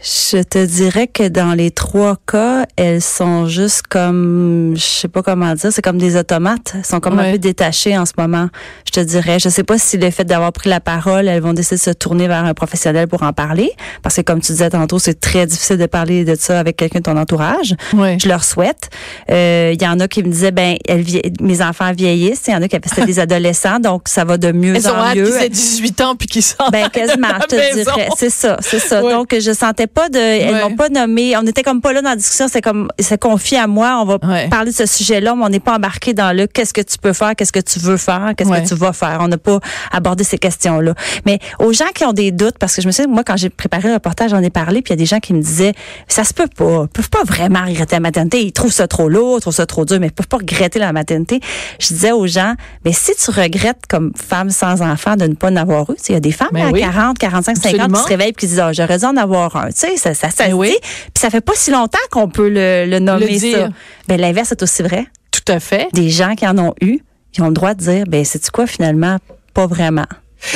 Je 0.02 0.42
te 0.42 0.64
dirais 0.64 1.06
que 1.06 1.26
dans 1.26 1.54
les 1.54 1.70
trois 1.70 2.16
cas, 2.26 2.66
elles 2.76 3.00
sont 3.00 3.46
juste 3.46 3.82
comme, 3.88 4.74
je 4.76 4.82
sais 4.82 5.08
pas 5.08 5.22
comment 5.22 5.54
dire, 5.54 5.72
c'est 5.72 5.82
comme 5.82 5.96
des 5.96 6.16
automates. 6.16 6.74
Elles 6.74 6.84
sont 6.84 7.00
comme 7.00 7.18
un 7.18 7.32
peu 7.32 7.38
détachées 7.38 7.96
en 7.96 8.04
ce 8.04 8.12
moment. 8.18 8.48
Je 8.86 8.92
te 8.92 9.00
dirais, 9.00 9.38
je 9.38 9.48
sais 9.48 9.64
pas 9.64 9.78
si 9.78 9.96
le 9.96 10.10
fait 10.10 10.24
d'avoir 10.24 10.52
pris 10.52 10.68
la 10.68 10.80
parole, 10.80 11.28
elles 11.28 11.42
vont 11.42 11.54
décider 11.54 11.76
de 11.76 11.80
se 11.80 11.90
tourner 11.90 12.28
vers 12.28 12.44
un 12.44 12.52
professionnel 12.52 13.08
pour 13.08 13.22
en 13.22 13.32
parler, 13.32 13.72
parce 14.02 14.16
que 14.16 14.20
comme 14.20 14.40
tu 14.40 14.52
disais 14.52 14.70
tantôt, 14.70 14.98
c'est 14.98 15.18
très 15.18 15.46
difficile 15.46 15.78
de 15.78 15.86
parler 15.86 16.24
de 16.24 16.36
ça 16.38 16.60
avec 16.60 16.76
quelqu'un 16.76 16.98
de 16.98 17.04
ton 17.04 17.16
entourage. 17.16 17.74
Je 17.92 18.28
leur 18.28 18.44
souhaite. 18.44 18.90
Euh, 19.30 19.72
il 19.74 19.82
y 19.82 19.88
en 19.88 19.98
a 19.98 20.08
qui 20.08 20.22
me 20.22 20.30
disaient, 20.30 20.52
ben, 20.52 20.76
elles, 20.86 21.04
mes 21.40 21.62
enfants 21.62 21.92
vieillissent. 21.92 22.44
Il 22.48 22.52
y 22.52 22.56
en 22.56 22.62
a 22.62 22.68
qui 22.68 22.76
avaient 22.76 23.06
des 23.06 23.18
adolescents, 23.18 23.80
donc 23.80 24.02
ça 24.06 24.24
va 24.24 24.36
de 24.36 24.52
mieux 24.52 24.76
elles 24.76 24.88
en 24.88 25.14
mieux. 25.14 25.34
Elles 25.40 25.46
ont 25.46 25.48
18 25.48 26.00
ans 26.02 26.16
puis 26.16 26.28
qui 26.28 26.42
sont. 26.42 26.56
Ben 26.70 26.88
quasiment, 26.90 27.28
je 27.42 27.56
te 27.56 27.74
dirais. 27.74 28.08
C'est 28.16 28.30
ça, 28.30 28.58
c'est 28.60 28.78
ça. 28.78 29.00
Donc 29.00 29.34
je 29.34 29.52
sentais 29.52 29.85
pas 29.86 30.08
de, 30.08 30.18
elles 30.18 30.62
m'ont 30.62 30.76
pas 30.76 30.88
nommé. 30.88 31.36
On 31.36 31.42
n'était 31.42 31.62
comme 31.62 31.80
pas 31.80 31.92
là 31.92 32.02
dans 32.02 32.10
la 32.10 32.16
discussion. 32.16 32.46
C'est 32.48 32.62
comme, 32.62 32.88
c'est 32.98 33.20
confié 33.20 33.58
à 33.58 33.66
moi. 33.66 33.98
On 34.00 34.04
va 34.04 34.18
parler 34.48 34.70
de 34.70 34.76
ce 34.76 34.86
sujet-là, 34.86 35.34
mais 35.34 35.44
on 35.44 35.48
n'est 35.48 35.60
pas 35.60 35.76
embarqué 35.76 36.14
dans 36.14 36.36
le 36.36 36.46
qu'est-ce 36.46 36.72
que 36.72 36.80
tu 36.80 36.98
peux 36.98 37.12
faire, 37.12 37.34
qu'est-ce 37.36 37.52
que 37.52 37.60
tu 37.60 37.78
veux 37.78 37.96
faire, 37.96 38.32
qu'est-ce 38.36 38.50
que 38.50 38.68
tu 38.68 38.74
vas 38.74 38.92
faire. 38.92 39.18
On 39.20 39.28
n'a 39.28 39.38
pas 39.38 39.60
abordé 39.92 40.24
ces 40.24 40.38
questions-là. 40.38 40.94
Mais 41.24 41.38
aux 41.58 41.72
gens 41.72 41.88
qui 41.94 42.04
ont 42.04 42.12
des 42.12 42.32
doutes, 42.32 42.58
parce 42.58 42.74
que 42.74 42.82
je 42.82 42.86
me 42.86 42.92
suis 42.92 43.06
moi, 43.06 43.24
quand 43.24 43.36
j'ai 43.36 43.50
préparé 43.50 43.88
le 43.88 43.94
reportage, 43.94 44.30
j'en 44.30 44.42
ai 44.42 44.50
parlé, 44.50 44.82
puis 44.82 44.92
il 44.92 44.96
y 44.96 44.98
a 44.98 45.02
des 45.02 45.06
gens 45.06 45.20
qui 45.20 45.32
me 45.32 45.40
disaient, 45.40 45.74
ça 46.08 46.24
se 46.24 46.34
peut 46.34 46.48
pas. 46.48 46.84
Ils 46.84 46.88
peuvent 46.88 47.10
pas 47.10 47.24
vraiment 47.24 47.64
regretter 47.64 47.96
la 47.96 48.00
maternité. 48.00 48.42
Ils 48.42 48.52
trouvent 48.52 48.72
ça 48.72 48.88
trop 48.88 49.08
lourd, 49.08 49.38
ils 49.38 49.40
trouvent 49.40 49.54
ça 49.54 49.66
trop 49.66 49.84
dur, 49.84 49.98
mais 50.00 50.08
ils 50.08 50.12
peuvent 50.12 50.28
pas 50.28 50.38
regretter 50.38 50.78
la 50.78 50.92
maternité. 50.92 51.40
Je 51.78 51.88
disais 51.88 52.12
aux 52.12 52.26
gens, 52.26 52.54
mais 52.84 52.92
si 52.92 53.12
tu 53.14 53.30
regrettes 53.30 53.86
comme 53.88 54.12
femme 54.16 54.50
sans 54.50 54.82
enfant 54.82 55.16
de 55.16 55.26
ne 55.26 55.34
pas 55.34 55.50
en 55.50 55.56
avoir 55.56 55.90
eu, 55.90 55.96
il 56.08 56.12
y 56.12 56.16
a 56.16 56.20
des 56.20 56.32
femmes 56.32 56.56
à 56.56 56.72
40, 56.72 57.18
45, 57.18 57.56
50 57.56 57.92
qui 57.92 58.00
se 58.00 58.08
réveillent 58.08 58.28
et 58.30 58.32
qui 58.32 58.46
disent, 58.46 58.62
oh, 58.64 58.70
j'aurais 58.72 58.98
dû 58.98 59.04
en 59.04 59.16
avoir 59.16 59.56
un. 59.56 59.68
Tu 59.78 59.88
sais, 59.88 59.96
ça, 59.96 60.14
ça, 60.14 60.30
ça 60.30 60.46
ben 60.46 60.54
oui. 60.54 60.74
Puis 60.80 61.20
ça 61.20 61.28
fait 61.28 61.40
pas 61.40 61.52
si 61.54 61.70
longtemps 61.70 61.98
qu'on 62.10 62.28
peut 62.28 62.48
le, 62.48 62.98
nommer 62.98 63.38
ça. 63.38 63.68
Ben 64.08 64.20
l'inverse 64.20 64.52
est 64.52 64.62
aussi 64.62 64.82
vrai. 64.82 65.06
Tout 65.30 65.52
à 65.52 65.60
fait. 65.60 65.88
Des 65.92 66.08
gens 66.08 66.34
qui 66.34 66.46
en 66.46 66.56
ont 66.58 66.74
eu, 66.80 67.00
ils 67.36 67.42
ont 67.42 67.48
le 67.48 67.54
droit 67.54 67.74
de 67.74 67.80
dire, 67.80 68.04
ben 68.08 68.24
c'est 68.24 68.50
quoi 68.50 68.66
finalement, 68.66 69.18
pas 69.52 69.66
vraiment. 69.66 70.06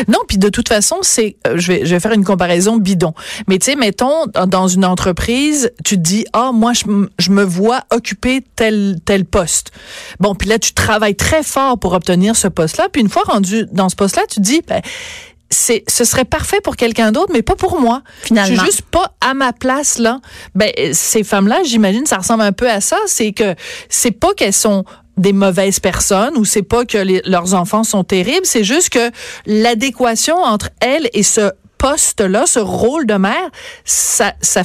Non, 0.08 0.18
puis 0.28 0.38
de 0.38 0.48
toute 0.48 0.68
façon, 0.68 0.98
c'est, 1.02 1.36
euh, 1.46 1.54
je 1.56 1.72
vais, 1.72 1.84
je 1.84 1.94
vais 1.94 2.00
faire 2.00 2.12
une 2.12 2.24
comparaison 2.24 2.76
bidon. 2.76 3.14
Mais 3.48 3.58
tu 3.58 3.70
sais, 3.70 3.76
mettons 3.76 4.26
dans 4.26 4.68
une 4.68 4.84
entreprise, 4.84 5.72
tu 5.84 5.96
te 5.96 6.00
dis, 6.00 6.26
ah, 6.32 6.50
moi, 6.52 6.72
je, 6.72 6.84
je, 7.18 7.30
me 7.30 7.42
vois 7.42 7.82
occuper 7.90 8.44
tel 8.56 8.98
tel 9.04 9.24
poste. 9.24 9.72
Bon, 10.20 10.34
puis 10.34 10.48
là, 10.48 10.58
tu 10.58 10.72
travailles 10.72 11.16
très 11.16 11.42
fort 11.42 11.78
pour 11.78 11.92
obtenir 11.92 12.36
ce 12.36 12.48
poste-là. 12.48 12.88
Puis 12.92 13.02
une 13.02 13.08
fois 13.08 13.22
rendu 13.22 13.66
dans 13.72 13.88
ce 13.88 13.96
poste-là, 13.96 14.22
tu 14.28 14.36
te 14.36 14.40
dis, 14.40 14.62
ben, 14.66 14.80
c'est 15.50 15.84
ce 15.88 16.04
serait 16.04 16.24
parfait 16.24 16.60
pour 16.62 16.76
quelqu'un 16.76 17.12
d'autre 17.12 17.32
mais 17.32 17.42
pas 17.42 17.56
pour 17.56 17.80
moi. 17.80 18.02
Finalement. 18.22 18.54
Je 18.54 18.60
suis 18.60 18.70
juste 18.70 18.82
pas 18.82 19.14
à 19.20 19.34
ma 19.34 19.52
place 19.52 19.98
là. 19.98 20.20
Ben 20.54 20.70
ces 20.92 21.24
femmes-là, 21.24 21.62
j'imagine 21.64 22.06
ça 22.06 22.18
ressemble 22.18 22.42
un 22.42 22.52
peu 22.52 22.70
à 22.70 22.80
ça, 22.80 22.96
c'est 23.06 23.32
que 23.32 23.54
c'est 23.88 24.12
pas 24.12 24.32
qu'elles 24.34 24.52
sont 24.52 24.84
des 25.16 25.32
mauvaises 25.32 25.80
personnes 25.80 26.36
ou 26.36 26.44
c'est 26.44 26.62
pas 26.62 26.84
que 26.84 27.28
leurs 27.28 27.54
enfants 27.54 27.84
sont 27.84 28.04
terribles, 28.04 28.44
c'est 28.44 28.64
juste 28.64 28.88
que 28.90 29.10
l'adéquation 29.44 30.36
entre 30.36 30.70
elles 30.80 31.10
et 31.12 31.22
ce 31.22 31.52
poste-là, 31.78 32.46
ce 32.46 32.58
rôle 32.58 33.06
de 33.06 33.14
mère, 33.14 33.50
ça, 33.84 34.34
ça, 34.40 34.62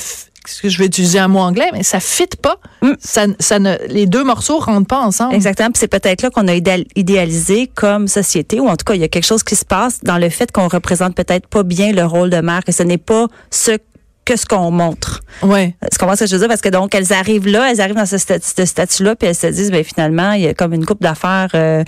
que 0.61 0.69
je 0.69 0.77
vais 0.77 0.85
utiliser 0.85 1.19
un 1.19 1.27
mot 1.27 1.39
anglais, 1.39 1.69
mais 1.73 1.83
ça 1.83 1.99
fit 1.99 2.27
pas. 2.41 2.57
Mm. 2.81 2.91
Ça, 2.99 3.25
ça 3.39 3.59
ne, 3.59 3.75
les 3.87 4.05
deux 4.05 4.23
morceaux 4.23 4.59
rentrent 4.59 4.87
pas 4.87 4.99
ensemble. 4.99 5.35
Exactement. 5.35 5.71
c'est 5.73 5.87
peut-être 5.87 6.21
là 6.21 6.29
qu'on 6.29 6.47
a 6.47 6.53
idéalisé 6.53 7.67
comme 7.73 8.07
société, 8.07 8.59
ou 8.59 8.67
en 8.67 8.75
tout 8.75 8.85
cas, 8.85 8.93
il 8.93 9.01
y 9.01 9.03
a 9.03 9.07
quelque 9.07 9.25
chose 9.25 9.43
qui 9.43 9.55
se 9.55 9.65
passe 9.65 10.01
dans 10.03 10.17
le 10.17 10.29
fait 10.29 10.51
qu'on 10.51 10.67
représente 10.67 11.15
peut-être 11.15 11.47
pas 11.47 11.63
bien 11.63 11.91
le 11.91 12.05
rôle 12.05 12.29
de 12.29 12.41
mère, 12.41 12.63
que 12.63 12.71
ce 12.71 12.83
n'est 12.83 12.97
pas 12.97 13.27
ce 13.49 13.77
que 14.25 14.35
ce 14.35 14.45
qu'on 14.45 14.71
montre. 14.71 15.21
Ouais. 15.43 15.75
Tu 15.91 15.97
comprends 15.99 16.15
ce 16.15 16.21
que 16.21 16.29
je 16.29 16.35
veux 16.35 16.39
dire? 16.39 16.47
Parce 16.47 16.61
que 16.61 16.69
donc, 16.69 16.95
elles 16.95 17.13
arrivent 17.13 17.47
là, 17.47 17.69
elles 17.71 17.79
arrivent 17.79 17.95
dans 17.95 18.05
ce, 18.05 18.17
statut-là, 18.17 19.15
puis 19.15 19.29
elles 19.29 19.35
se 19.35 19.47
disent, 19.47 19.71
ben 19.71 19.83
finalement, 19.83 20.31
il 20.31 20.41
y 20.41 20.47
a 20.47 20.53
comme 20.53 20.73
une 20.73 20.85
coupe 20.85 21.01
d'affaires 21.01 21.49
euh, 21.53 21.83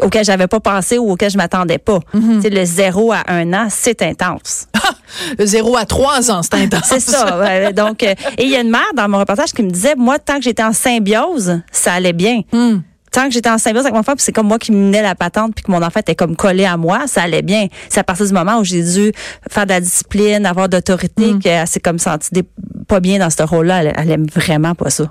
auxquelles 0.00 0.24
j'avais 0.24 0.46
pas 0.46 0.60
pensé 0.60 0.98
ou 0.98 1.12
auxquelles 1.12 1.30
je 1.30 1.36
m'attendais 1.36 1.78
pas. 1.78 2.00
Mm 2.14 2.40
Le 2.50 2.64
zéro 2.64 3.12
à 3.12 3.22
un 3.28 3.52
an, 3.52 3.66
c'est 3.68 4.00
intense. 4.02 4.68
le 5.38 5.44
zéro 5.44 5.76
à 5.76 5.84
trois 5.84 6.30
ans, 6.30 6.42
c'est 6.42 6.54
intense. 6.54 6.84
c'est 6.86 7.00
ça. 7.00 7.72
donc, 7.72 8.02
euh, 8.02 8.14
et 8.38 8.44
il 8.44 8.50
y 8.50 8.56
a 8.56 8.60
une 8.60 8.70
mère 8.70 8.92
dans 8.96 9.08
mon 9.08 9.18
reportage 9.18 9.52
qui 9.52 9.62
me 9.62 9.70
disait, 9.70 9.94
moi, 9.96 10.18
tant 10.18 10.36
que 10.36 10.42
j'étais 10.44 10.64
en 10.64 10.72
symbiose, 10.72 11.60
ça 11.70 11.92
allait 11.92 12.14
bien. 12.14 12.40
Mm 12.52 12.78
tant 13.12 13.28
que 13.28 13.34
j'étais 13.34 13.50
en 13.50 13.58
symbiose 13.58 13.84
avec 13.84 13.94
mon 13.94 14.00
enfant, 14.00 14.14
c'est 14.16 14.32
comme 14.32 14.48
moi 14.48 14.58
qui 14.58 14.72
menais 14.72 15.02
la 15.02 15.14
patente, 15.14 15.54
puis 15.54 15.62
que 15.62 15.70
mon 15.70 15.82
enfant 15.82 16.00
était 16.00 16.14
comme 16.14 16.34
collé 16.34 16.64
à 16.64 16.76
moi, 16.76 17.06
ça 17.06 17.22
allait 17.22 17.42
bien. 17.42 17.68
C'est 17.88 18.00
à 18.00 18.04
partir 18.04 18.26
du 18.26 18.32
moment 18.32 18.58
où 18.58 18.64
j'ai 18.64 18.82
dû 18.82 19.12
faire 19.50 19.66
de 19.66 19.70
la 19.70 19.80
discipline, 19.80 20.46
avoir 20.46 20.68
d'autorité, 20.68 21.34
mm. 21.34 21.38
qu'elle 21.38 21.66
s'est 21.66 21.80
comme 21.80 21.98
sentie 21.98 22.30
pas 22.88 23.00
bien 23.00 23.18
dans 23.18 23.30
ce 23.30 23.42
rôle-là. 23.42 23.84
Elle, 23.84 24.10
aime 24.10 24.26
vraiment 24.26 24.74
pas 24.74 24.90
ça. 24.90 25.04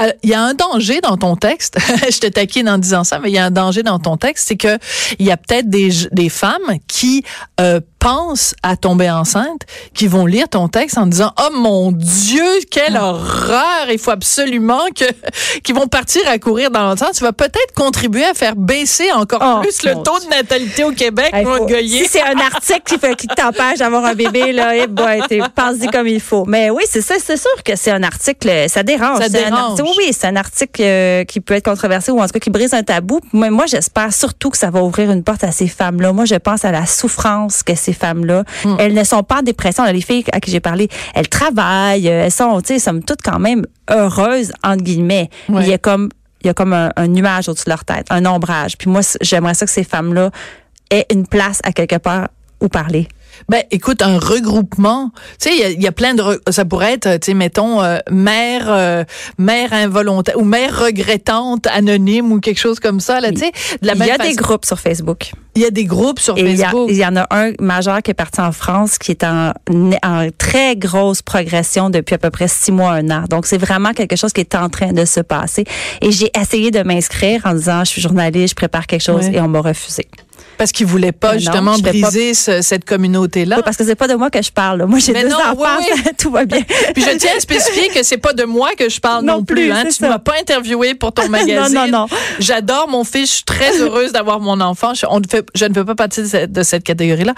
Euh, 0.00 0.12
il 0.22 0.30
y 0.30 0.34
a 0.34 0.42
un 0.42 0.54
danger 0.54 1.00
dans 1.00 1.16
ton 1.16 1.36
texte. 1.36 1.78
je 2.10 2.18
te 2.18 2.26
taquine 2.26 2.68
en 2.68 2.78
disant 2.78 3.04
ça, 3.04 3.18
mais 3.18 3.30
il 3.30 3.34
y 3.34 3.38
a 3.38 3.44
un 3.46 3.50
danger 3.50 3.82
dans 3.82 3.98
ton 3.98 4.16
texte, 4.16 4.48
c'est 4.48 4.56
que 4.56 4.78
il 5.18 5.26
y 5.26 5.30
a 5.30 5.36
peut-être 5.36 5.68
des, 5.68 5.90
des 6.12 6.28
femmes 6.28 6.78
qui 6.86 7.24
euh, 7.60 7.80
pensent 8.02 8.56
à 8.64 8.76
tomber 8.76 9.08
enceinte, 9.08 9.62
qui 9.94 10.08
vont 10.08 10.26
lire 10.26 10.48
ton 10.48 10.66
texte 10.66 10.98
en 10.98 11.06
disant 11.06 11.32
oh 11.40 11.56
mon 11.56 11.92
Dieu 11.92 12.42
quelle 12.68 12.96
ah. 12.96 13.10
horreur 13.10 13.86
il 13.90 13.98
faut 13.98 14.10
absolument 14.10 14.86
que 14.94 15.04
qui 15.62 15.72
vont 15.72 15.86
partir 15.86 16.22
à 16.28 16.38
courir 16.38 16.72
dans 16.72 16.88
l'autre 16.88 17.06
sens. 17.06 17.16
Tu 17.16 17.22
vas 17.22 17.32
peut-être 17.32 17.72
contribuer 17.76 18.24
à 18.24 18.34
faire 18.34 18.56
baisser 18.56 19.12
encore 19.12 19.40
oh, 19.40 19.60
plus 19.60 19.84
le 19.84 19.94
taux 20.02 20.18
de 20.18 20.28
natalité 20.28 20.82
au 20.82 20.90
Québec. 20.90 21.32
si 21.32 22.06
c'est 22.06 22.22
un 22.22 22.38
article 22.38 22.82
qui, 22.84 22.98
fait, 22.98 23.14
qui 23.14 23.28
t'empêche 23.28 23.78
d'avoir 23.78 24.04
un 24.04 24.14
bébé 24.14 24.52
là, 24.52 24.76
eh 24.76 24.88
boy, 24.88 25.20
pense-y 25.54 25.86
comme 25.86 26.08
il 26.08 26.20
faut. 26.20 26.44
Mais 26.44 26.70
oui, 26.70 26.82
c'est 26.90 27.02
ça, 27.02 27.14
c'est 27.24 27.36
sûr 27.36 27.62
que 27.64 27.76
c'est 27.76 27.92
un 27.92 28.02
article, 28.02 28.68
ça 28.68 28.82
dérange. 28.82 29.20
Ça 29.20 29.28
dérange. 29.28 29.80
oui, 29.96 30.08
c'est 30.10 30.26
un 30.26 30.36
article 30.36 30.82
euh, 30.82 31.24
qui 31.24 31.40
peut 31.40 31.54
être 31.54 31.66
controversé 31.66 32.10
ou 32.10 32.20
en 32.20 32.26
tout 32.26 32.32
cas 32.32 32.40
qui 32.40 32.50
brise 32.50 32.74
un 32.74 32.82
tabou. 32.82 33.20
Mais 33.32 33.50
moi, 33.50 33.66
j'espère 33.66 34.12
surtout 34.12 34.50
que 34.50 34.58
ça 34.58 34.70
va 34.70 34.82
ouvrir 34.82 35.12
une 35.12 35.22
porte 35.22 35.44
à 35.44 35.52
ces 35.52 35.68
femmes-là. 35.68 36.12
Moi, 36.12 36.24
je 36.24 36.34
pense 36.34 36.64
à 36.64 36.72
la 36.72 36.86
souffrance 36.86 37.62
que 37.62 37.76
femmes-là. 37.92 38.44
Hmm. 38.64 38.76
Elles 38.78 38.94
ne 38.94 39.04
sont 39.04 39.22
pas 39.22 39.38
en 39.38 39.42
dépression. 39.42 39.84
Les 39.84 40.00
filles 40.00 40.24
à 40.32 40.40
qui 40.40 40.50
j'ai 40.50 40.60
parlé, 40.60 40.88
elles 41.14 41.28
travaillent, 41.28 42.06
elles 42.06 42.30
sont, 42.30 42.60
tu 42.60 42.74
sais, 42.74 42.78
somme 42.78 43.02
toutes 43.02 43.22
quand 43.22 43.38
même 43.38 43.64
heureuses, 43.90 44.52
entre 44.64 44.82
guillemets. 44.82 45.30
Il 45.48 45.66
y 45.66 45.72
a 45.72 45.78
comme, 45.78 46.08
il 46.42 46.46
y 46.46 46.50
a 46.50 46.54
comme 46.54 46.72
un, 46.72 47.06
nuage 47.08 47.48
au-dessus 47.48 47.64
de 47.66 47.70
leur 47.70 47.84
tête, 47.84 48.06
un 48.10 48.24
ombrage. 48.26 48.76
Puis 48.76 48.90
moi, 48.90 49.00
j'aimerais 49.20 49.54
ça 49.54 49.66
que 49.66 49.72
ces 49.72 49.84
femmes-là 49.84 50.30
aient 50.90 51.06
une 51.10 51.26
place 51.26 51.60
à 51.64 51.72
quelque 51.72 51.96
part 51.96 52.28
où 52.60 52.68
parler. 52.68 53.08
Ben, 53.48 53.62
écoute, 53.70 54.02
un 54.02 54.18
regroupement, 54.18 55.10
tu 55.40 55.50
sais, 55.50 55.72
il 55.72 55.82
y, 55.82 55.86
a, 55.86 55.92
plein 55.92 56.14
de, 56.14 56.22
ça 56.50 56.64
pourrait 56.64 56.94
être, 56.94 57.20
tu 57.20 57.26
sais, 57.26 57.34
mettons, 57.34 57.82
euh, 57.82 57.98
mère, 58.10 58.66
euh, 58.68 59.04
mère 59.38 59.72
involontaire 59.72 60.38
ou 60.38 60.44
mère 60.44 60.84
regrettante 60.84 61.66
anonyme 61.66 62.32
ou 62.32 62.40
quelque 62.40 62.60
chose 62.60 62.80
comme 62.80 63.00
ça, 63.00 63.20
là, 63.20 63.30
tu 63.30 63.38
sais. 63.38 63.52
Il 63.82 63.88
y 63.88 64.10
a 64.10 64.18
des 64.18 64.34
groupes 64.34 64.64
sur 64.64 64.78
Facebook. 64.78 65.32
Il 65.54 65.60
y 65.60 65.66
a 65.66 65.70
des 65.70 65.84
groupes 65.84 66.18
sur 66.18 66.36
Facebook. 66.38 66.88
Il 66.88 66.96
y, 66.96 67.04
en 67.04 67.14
a 67.14 67.26
un 67.30 67.52
majeur 67.60 68.00
qui 68.00 68.10
est 68.10 68.14
parti 68.14 68.40
en 68.40 68.52
France 68.52 68.96
qui 68.96 69.10
est 69.10 69.22
en, 69.22 69.52
en 70.02 70.28
très 70.38 70.76
grosse 70.76 71.20
progression 71.20 71.90
depuis 71.90 72.14
à 72.14 72.18
peu 72.18 72.30
près 72.30 72.48
six 72.48 72.72
mois, 72.72 72.92
un 72.92 73.10
an. 73.10 73.24
Donc, 73.28 73.44
c'est 73.44 73.58
vraiment 73.58 73.92
quelque 73.92 74.16
chose 74.16 74.32
qui 74.32 74.40
est 74.40 74.54
en 74.54 74.70
train 74.70 74.92
de 74.92 75.04
se 75.04 75.20
passer. 75.20 75.64
Et 76.00 76.10
j'ai 76.10 76.30
essayé 76.40 76.70
de 76.70 76.82
m'inscrire 76.82 77.42
en 77.44 77.52
disant, 77.52 77.84
je 77.84 77.90
suis 77.90 78.00
journaliste, 78.00 78.50
je 78.50 78.54
prépare 78.54 78.86
quelque 78.86 79.02
chose 79.02 79.26
et 79.26 79.40
on 79.40 79.48
m'a 79.48 79.60
refusé. 79.60 80.08
Parce 80.58 80.72
qu'ils 80.72 80.86
voulaient 80.86 81.12
pas 81.12 81.38
justement 81.38 81.78
briser 81.78 82.34
cette 82.34 82.84
communauté-là. 82.84 83.62
parce 83.62 83.76
que 83.76 83.84
c'est 83.84 83.94
pas 83.94 84.08
de 84.08 84.14
moi 84.14 84.30
que 84.30 84.42
je 84.42 84.50
parle. 84.50 84.84
Moi, 84.86 84.98
j'ai 84.98 85.12
deux 85.12 85.32
enfants, 85.32 85.80
tout 86.18 86.30
va 86.30 86.44
bien. 86.44 86.62
Puis 86.94 87.02
je 87.02 87.16
tiens 87.16 87.32
à 87.36 87.40
spécifier 87.40 87.88
que 87.88 88.02
c'est 88.02 88.18
pas 88.18 88.32
de 88.32 88.44
moi 88.44 88.70
que 88.76 88.88
je 88.88 89.00
parle 89.00 89.24
non, 89.24 89.42
plus. 89.42 89.70
Hein. 89.72 89.84
Tu 89.94 90.02
ne 90.02 90.08
m'as 90.08 90.18
pas 90.18 90.34
interviewé 90.40 90.94
pour 90.94 91.12
ton 91.12 91.28
magazine. 91.30 91.74
non, 91.74 91.86
non, 91.86 92.06
non. 92.10 92.16
J'adore 92.38 92.88
mon 92.88 93.04
fils. 93.04 93.28
Je 93.28 93.34
suis 93.36 93.44
très 93.44 93.78
heureuse 93.80 94.12
d'avoir 94.12 94.40
mon 94.40 94.60
enfant. 94.60 94.94
Je, 94.94 95.06
on 95.08 95.20
ne 95.20 95.26
fait, 95.28 95.44
je 95.54 95.64
ne 95.64 95.74
fais 95.74 95.84
pas 95.84 95.94
partie 95.94 96.22
de 96.22 96.62
cette, 96.62 96.84
catégorie-là. 96.84 97.34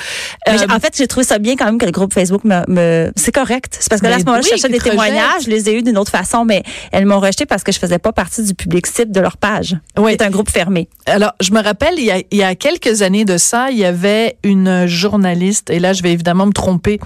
Euh, 0.49 0.59
en 0.71 0.81
fait, 0.81 0.95
j'ai 0.97 1.07
trouvé 1.07 1.25
ça 1.25 1.39
bien 1.39 1.57
quand 1.57 1.67
même 1.67 1.79
que 1.79 1.87
le 1.87 1.93
groupe 1.93 2.13
Facebook 2.13 2.45
me... 2.45 2.63
me... 2.69 3.13
C'est 3.17 3.33
correct. 3.33 3.77
C'est 3.79 3.89
parce 3.89 4.01
que 4.01 4.07
là, 4.07 4.17
à 4.17 4.19
ce 4.19 4.25
moment-là, 4.25 4.43
je 4.43 4.49
cherchais 4.49 4.69
des 4.69 4.79
témoignages. 4.79 5.45
Je 5.45 5.51
les 5.51 5.69
ai 5.69 5.75
eus 5.79 5.83
d'une 5.83 5.99
autre 5.99 6.11
façon, 6.11 6.45
mais 6.45 6.63
elles 6.93 7.07
m'ont 7.07 7.21
rejeté 7.21 7.47
parce 7.47 7.63
que 7.63 7.73
je 7.73 7.79
faisais 7.79 7.99
pas 7.99 8.13
partie 8.13 8.43
du 8.43 8.55
public 8.55 8.87
cible 8.87 9.13
de 9.13 9.21
leur 9.21 9.37
page. 9.37 9.77
Oui. 9.99 10.13
C'est 10.13 10.25
un 10.25 10.31
groupe 10.31 10.51
fermé. 10.51 10.89
Alors, 11.07 11.33
je 11.41 11.53
me 11.53 11.63
rappelle, 11.63 11.95
il 11.99 12.05
y 12.05 12.11
a, 12.11 12.19
il 12.31 12.39
y 12.39 12.43
a 12.43 12.55
quelques 12.55 13.03
années 13.05 13.25
de 13.25 13.39
ça, 13.39 13.71
il 13.71 13.79
y 13.79 13.85
avait 13.85 14.37
une 14.43 14.87
journaliste, 14.87 15.71
et 15.71 15.79
là 15.79 15.93
je 15.93 16.03
vais 16.03 16.13
évidemment 16.13 16.47
me 16.47 16.53
tromper, 16.53 16.99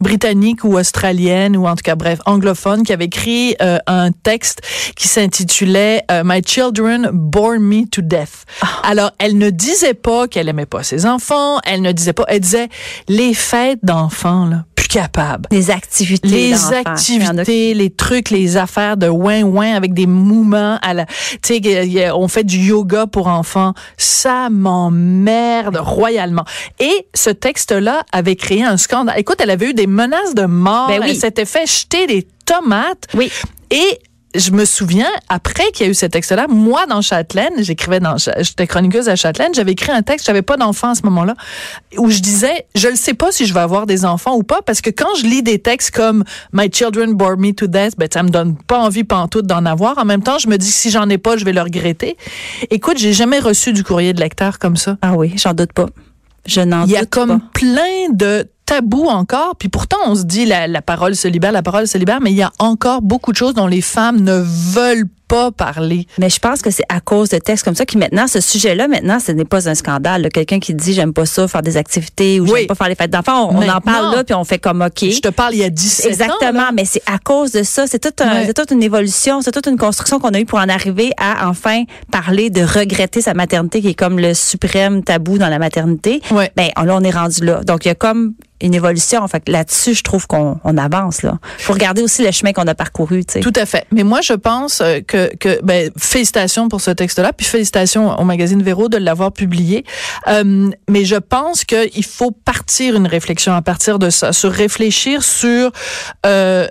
britannique 0.00 0.64
ou 0.64 0.76
australienne, 0.76 1.56
ou 1.56 1.66
en 1.66 1.76
tout 1.76 1.82
cas 1.84 1.94
bref, 1.94 2.18
anglophone, 2.26 2.82
qui 2.82 2.92
avait 2.92 3.04
écrit 3.04 3.54
euh, 3.62 3.78
un 3.86 4.10
texte 4.10 4.60
qui 4.96 5.08
s'intitulait 5.08 6.02
euh, 6.10 6.22
My 6.24 6.42
Children 6.44 7.10
Bore 7.12 7.60
Me 7.60 7.86
to 7.86 8.02
Death. 8.02 8.44
Ah. 8.62 8.66
Alors, 8.84 9.12
elle 9.18 9.38
ne 9.38 9.50
disait 9.50 9.94
pas 9.94 10.26
qu'elle 10.26 10.48
aimait 10.48 10.66
pas 10.66 10.82
ses 10.82 11.06
enfants, 11.06 11.58
elle 11.64 11.82
ne 11.82 11.92
disait 11.92 12.12
pas, 12.12 12.24
elle 12.28 12.40
disait 12.40 12.68
les 13.08 13.34
fêtes 13.34 13.80
d'enfants, 13.82 14.46
là 14.46 14.64
capable. 14.92 15.48
Les 15.50 15.70
activités. 15.70 16.28
Les 16.28 16.72
activités, 16.72 17.74
les 17.74 17.90
trucs, 17.90 18.30
les 18.30 18.56
affaires 18.56 18.96
de 18.96 19.08
ouin-ouin 19.08 19.74
avec 19.74 19.94
des 19.94 20.06
mouvements 20.06 20.78
à 20.82 20.94
la, 20.94 21.06
tu 21.42 21.60
sais, 21.60 22.10
on 22.12 22.28
fait 22.28 22.44
du 22.44 22.58
yoga 22.58 23.06
pour 23.06 23.26
enfants. 23.26 23.72
Ça 23.96 24.50
m'emmerde 24.50 25.76
royalement. 25.76 26.44
Et 26.78 27.06
ce 27.14 27.30
texte-là 27.30 28.04
avait 28.12 28.36
créé 28.36 28.62
un 28.62 28.76
scandale. 28.76 29.18
Écoute, 29.18 29.36
elle 29.40 29.50
avait 29.50 29.70
eu 29.70 29.74
des 29.74 29.86
menaces 29.86 30.34
de 30.34 30.44
mort. 30.44 30.88
Ben 30.88 31.00
oui. 31.00 31.06
Elle 31.10 31.16
s'était 31.16 31.46
fait 31.46 31.66
jeter 31.66 32.06
des 32.06 32.26
tomates. 32.44 33.06
Oui. 33.14 33.30
Et 33.70 33.98
je 34.34 34.50
me 34.50 34.64
souviens, 34.64 35.08
après 35.28 35.70
qu'il 35.72 35.86
y 35.86 35.88
a 35.88 35.92
eu 35.92 35.94
ce 35.94 36.06
texte-là, 36.06 36.46
moi, 36.48 36.86
dans 36.86 37.02
Châtelaine, 37.02 37.52
j'écrivais 37.58 38.00
dans, 38.00 38.16
j'étais 38.16 38.66
chroniqueuse 38.66 39.08
à 39.08 39.16
Châtelaine, 39.16 39.52
j'avais 39.54 39.72
écrit 39.72 39.92
un 39.92 40.02
texte, 40.02 40.26
j'avais 40.26 40.42
pas 40.42 40.56
d'enfant 40.56 40.90
à 40.90 40.94
ce 40.94 41.02
moment-là, 41.02 41.34
où 41.98 42.10
je 42.10 42.20
disais, 42.20 42.66
je 42.74 42.88
ne 42.88 42.96
sais 42.96 43.14
pas 43.14 43.30
si 43.32 43.46
je 43.46 43.54
vais 43.54 43.60
avoir 43.60 43.86
des 43.86 44.04
enfants 44.04 44.34
ou 44.36 44.42
pas, 44.42 44.62
parce 44.62 44.80
que 44.80 44.90
quand 44.90 45.14
je 45.18 45.24
lis 45.24 45.42
des 45.42 45.58
textes 45.58 45.90
comme 45.90 46.24
My 46.52 46.70
children 46.72 47.12
bore 47.14 47.36
me 47.36 47.52
to 47.52 47.66
death, 47.66 47.94
ben, 47.98 48.08
ça 48.12 48.22
me 48.22 48.30
donne 48.30 48.56
pas 48.56 48.78
envie 48.78 49.04
pantoute 49.04 49.46
d'en 49.46 49.66
avoir. 49.66 49.98
En 49.98 50.04
même 50.04 50.22
temps, 50.22 50.38
je 50.38 50.48
me 50.48 50.56
dis 50.56 50.68
que 50.68 50.74
si 50.74 50.90
j'en 50.90 51.08
ai 51.08 51.18
pas, 51.18 51.36
je 51.36 51.44
vais 51.44 51.52
le 51.52 51.60
regretter. 51.62 52.16
Écoute, 52.70 52.98
j'ai 52.98 53.12
jamais 53.12 53.38
reçu 53.38 53.72
du 53.72 53.84
courrier 53.84 54.12
de 54.12 54.20
lecteur 54.20 54.58
comme 54.58 54.76
ça. 54.76 54.96
Ah 55.02 55.14
oui, 55.14 55.34
j'en 55.36 55.54
doute 55.54 55.72
pas. 55.72 55.86
Je 56.46 56.60
n'en 56.60 56.80
doute 56.80 56.90
Il 56.90 56.92
y 56.92 56.96
a 56.96 57.04
comme 57.06 57.40
pas. 57.40 57.46
plein 57.54 58.10
de 58.12 58.48
tabous 58.72 59.06
encore, 59.06 59.54
puis 59.58 59.68
pourtant 59.68 59.98
on 60.06 60.14
se 60.14 60.22
dit 60.24 60.46
la, 60.46 60.66
la 60.66 60.80
parole 60.82 61.14
se 61.14 61.28
libère, 61.28 61.52
la 61.52 61.62
parole 61.62 61.86
se 61.86 61.98
libère, 61.98 62.20
mais 62.22 62.30
il 62.30 62.36
y 62.36 62.42
a 62.42 62.50
encore 62.58 63.02
beaucoup 63.02 63.32
de 63.32 63.36
choses 63.36 63.52
dont 63.54 63.66
les 63.66 63.82
femmes 63.82 64.20
ne 64.20 64.38
veulent 64.42 65.08
pas 65.28 65.50
parler. 65.50 66.06
Mais 66.18 66.28
je 66.30 66.38
pense 66.38 66.60
que 66.62 66.70
c'est 66.70 66.84
à 66.90 67.00
cause 67.00 67.28
de 67.30 67.38
textes 67.38 67.64
comme 67.64 67.74
ça 67.74 67.84
qui 67.86 67.96
maintenant, 67.96 68.26
ce 68.26 68.40
sujet-là, 68.40 68.86
maintenant, 68.88 69.18
ce 69.18 69.32
n'est 69.32 69.44
pas 69.46 69.66
un 69.68 69.74
scandale. 69.74 70.28
Quelqu'un 70.30 70.58
qui 70.58 70.74
dit 70.74 70.92
j'aime 70.94 71.12
pas 71.14 71.24
ça, 71.26 71.48
faire 71.48 71.62
des 71.62 71.76
activités 71.78 72.38
ou 72.40 72.44
Oui. 72.44 72.52
j'aime 72.60 72.66
pas 72.66 72.74
faire 72.74 72.88
les 72.88 72.94
fêtes 72.94 73.10
d'enfants, 73.10 73.48
on, 73.50 73.56
on 73.62 73.68
en 73.68 73.80
parle 73.80 74.14
là 74.14 74.24
puis 74.24 74.34
on 74.34 74.44
fait 74.44 74.58
comme 74.58 74.82
OK. 74.82 75.00
Je 75.10 75.20
te 75.20 75.28
parle 75.28 75.54
il 75.54 75.60
y 75.60 75.64
a 75.64 75.70
17 75.70 76.06
ans. 76.06 76.08
Exactement, 76.10 76.68
mais 76.74 76.84
c'est 76.84 77.02
à 77.06 77.18
cause 77.18 77.52
de 77.52 77.62
ça. 77.62 77.86
C'est 77.86 77.98
toute, 77.98 78.20
un- 78.20 78.44
toute 78.54 78.70
une 78.72 78.82
évolution, 78.82 79.40
c'est 79.42 79.52
toute 79.52 79.66
une 79.66 79.78
construction 79.78 80.18
qu'on 80.18 80.30
a 80.30 80.40
eue 80.40 80.44
pour 80.46 80.58
en 80.58 80.68
arriver 80.68 81.12
à 81.18 81.48
enfin 81.48 81.84
parler 82.10 82.50
de 82.50 82.62
regretter 82.62 83.20
sa 83.22 83.32
maternité, 83.34 83.80
qui 83.80 83.88
est 83.88 83.94
comme 83.94 84.18
le 84.18 84.32
suprême 84.34 85.02
tabou 85.02 85.36
dans 85.38 85.48
la 85.48 85.58
maternité. 85.58 86.20
Ouais. 86.30 86.50
Ben 86.56 86.68
là, 86.76 86.94
on 86.96 87.02
est 87.02 87.10
rendu 87.10 87.44
là. 87.44 87.62
Donc 87.64 87.84
il 87.84 87.88
y 87.88 87.90
a 87.90 87.94
comme 87.94 88.34
une 88.62 88.74
évolution. 88.74 89.26
Fait 89.28 89.40
que 89.40 89.50
là-dessus, 89.50 89.94
je 89.94 90.02
trouve 90.02 90.26
qu'on 90.26 90.58
on 90.64 90.76
avance 90.76 91.22
là. 91.22 91.38
Faut 91.58 91.72
regarder 91.72 92.02
aussi 92.02 92.24
le 92.24 92.30
chemin 92.30 92.52
qu'on 92.52 92.66
a 92.66 92.74
parcouru. 92.74 93.24
Tu 93.24 93.34
sais. 93.34 93.40
Tout 93.40 93.52
à 93.56 93.66
fait. 93.66 93.86
Mais 93.92 94.04
moi, 94.04 94.20
je 94.22 94.32
pense 94.32 94.80
euh, 94.80 95.00
que, 95.00 95.34
que 95.36 95.60
ben, 95.62 95.90
félicitations 95.98 96.68
pour 96.68 96.80
ce 96.80 96.90
texte-là, 96.90 97.32
puis 97.32 97.46
félicitations 97.46 98.18
au 98.18 98.24
magazine 98.24 98.62
Véro 98.62 98.88
de 98.88 98.96
l'avoir 98.96 99.32
publié. 99.32 99.84
Euh, 100.28 100.70
mais 100.88 101.04
je 101.04 101.16
pense 101.16 101.64
qu'il 101.64 102.04
faut 102.04 102.30
partir 102.30 102.96
une 102.96 103.06
réflexion 103.06 103.54
à 103.54 103.62
partir 103.62 103.98
de 103.98 104.10
ça, 104.10 104.32
sur 104.32 104.52
réfléchir 104.52 105.22
sur 105.22 105.72
euh, 106.26 106.66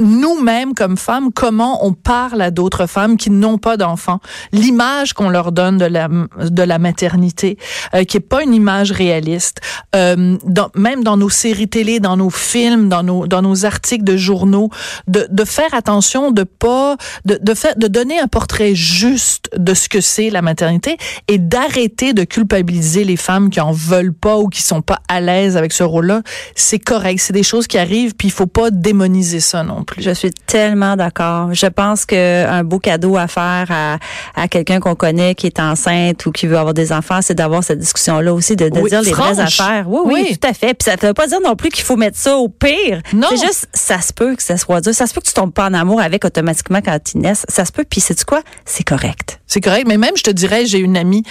nous-mêmes 0.00 0.74
comme 0.74 0.96
femmes, 0.96 1.32
comment 1.32 1.84
on 1.84 1.92
parle 1.92 2.40
à 2.40 2.50
d'autres 2.50 2.86
femmes 2.86 3.16
qui 3.16 3.30
n'ont 3.30 3.58
pas 3.58 3.76
d'enfants, 3.76 4.20
l'image 4.52 5.12
qu'on 5.12 5.28
leur 5.28 5.52
donne 5.52 5.78
de 5.78 5.84
la 5.84 6.08
de 6.08 6.62
la 6.62 6.78
maternité, 6.78 7.58
euh, 7.94 8.04
qui 8.04 8.16
est 8.16 8.20
pas 8.20 8.42
une 8.42 8.54
image 8.54 8.92
réaliste, 8.92 9.60
euh, 9.96 10.36
dans, 10.44 10.70
même 10.74 11.02
dans 11.02 11.16
nos 11.16 11.30
séries 11.30 11.68
télé, 11.68 12.00
dans 12.00 12.16
nos 12.16 12.30
films, 12.30 12.88
dans 12.88 13.02
nos 13.02 13.26
dans 13.26 13.42
nos 13.42 13.64
articles 13.64 14.04
de 14.04 14.16
journaux, 14.16 14.70
de, 15.08 15.26
de 15.30 15.44
faire 15.44 15.74
attention 15.74 16.30
de 16.30 16.44
pas 16.44 16.96
de 17.24 17.38
de 17.42 17.54
faire 17.54 17.74
de 17.76 17.88
donner 17.88 18.20
un 18.20 18.28
portrait 18.28 18.74
juste 18.74 19.50
de 19.56 19.74
ce 19.74 19.88
que 19.88 20.00
c'est 20.00 20.30
la 20.30 20.42
maternité 20.42 20.96
et 21.26 21.38
d'arrêter 21.38 22.12
de 22.12 22.24
culpabiliser 22.24 23.04
les 23.04 23.16
femmes 23.16 23.50
qui 23.50 23.60
en 23.60 23.72
veulent 23.72 24.14
pas 24.14 24.38
ou 24.38 24.48
qui 24.48 24.62
sont 24.62 24.82
pas 24.82 25.00
à 25.08 25.20
l'aise 25.20 25.56
avec 25.56 25.72
ce 25.72 25.82
rôle-là. 25.82 26.22
C'est 26.54 26.78
correct, 26.78 27.18
c'est 27.20 27.32
des 27.32 27.42
choses 27.42 27.66
qui 27.66 27.78
arrivent, 27.78 28.14
puis 28.14 28.28
il 28.28 28.32
faut 28.32 28.46
pas 28.46 28.70
démoniser 28.70 29.40
ça 29.40 29.62
non 29.64 29.84
Je 29.96 30.10
suis 30.10 30.30
tellement 30.30 30.96
d'accord. 30.96 31.54
Je 31.54 31.66
pense 31.66 32.04
que 32.04 32.46
un 32.46 32.64
beau 32.64 32.78
cadeau 32.78 33.16
à 33.16 33.26
faire 33.28 33.66
à, 33.70 33.98
à 34.34 34.48
quelqu'un 34.48 34.80
qu'on 34.80 34.94
connaît 34.94 35.34
qui 35.34 35.46
est 35.46 35.60
enceinte 35.60 36.26
ou 36.26 36.32
qui 36.32 36.46
veut 36.46 36.58
avoir 36.58 36.74
des 36.74 36.92
enfants, 36.92 37.20
c'est 37.22 37.34
d'avoir 37.34 37.64
cette 37.64 37.78
discussion-là 37.78 38.32
aussi, 38.34 38.54
de, 38.56 38.68
de 38.68 38.80
Oui, 38.80 38.90
dire 38.90 39.02
les 39.02 39.12
vraies 39.12 39.40
affaires. 39.40 39.86
Oui, 39.88 40.00
oui, 40.04 40.26
Oui. 40.28 40.38
tout 40.38 40.46
à 40.48 40.52
fait. 40.52 40.74
Puis 40.74 40.84
ça 40.90 40.96
ne 41.00 41.06
veut 41.08 41.14
pas 41.14 41.26
dire 41.26 41.40
non 41.42 41.56
plus 41.56 41.70
qu'il 41.70 41.84
faut 41.84 41.96
mettre 41.96 42.18
ça 42.18 42.36
au 42.36 42.48
pire. 42.48 43.00
Non. 43.12 43.28
C'est 43.30 43.46
juste, 43.46 43.68
ça 43.72 44.00
se 44.00 44.12
peut 44.12 44.36
que 44.36 44.42
ça 44.42 44.56
soit 44.56 44.80
dur. 44.80 44.94
Ça 44.94 45.06
se 45.06 45.14
peut 45.14 45.20
que 45.20 45.26
tu 45.26 45.32
tombes 45.34 45.52
pas 45.52 45.66
en 45.68 45.74
amour 45.74 46.00
avec 46.00 46.24
automatiquement 46.24 46.80
quand 46.84 46.98
tu 47.02 47.18
naisses. 47.18 47.44
Ça 47.48 47.64
se 47.64 47.72
peut. 47.72 47.84
Puis 47.88 48.00
c'est 48.00 48.22
quoi? 48.24 48.42
C'est 48.64 48.84
correct. 48.84 49.40
C'est 49.46 49.60
correct, 49.60 49.86
mais 49.88 49.96
même, 49.96 50.16
je 50.16 50.22
te 50.22 50.30
dirais, 50.30 50.66
j'ai 50.66 50.78
une 50.78 50.96
amie 50.96 51.22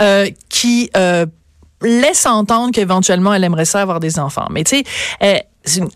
euh, 0.00 0.28
qui 0.48 0.90
euh, 0.96 1.26
laisse 1.82 2.24
entendre 2.26 2.72
qu'éventuellement, 2.72 3.34
elle 3.34 3.44
aimerait 3.44 3.64
ça 3.66 3.80
avoir 3.82 4.00
des 4.00 4.18
enfants. 4.18 4.46
Mais 4.50 4.64
tu 4.64 4.78
sais, 4.78 4.84
euh, 5.22 5.36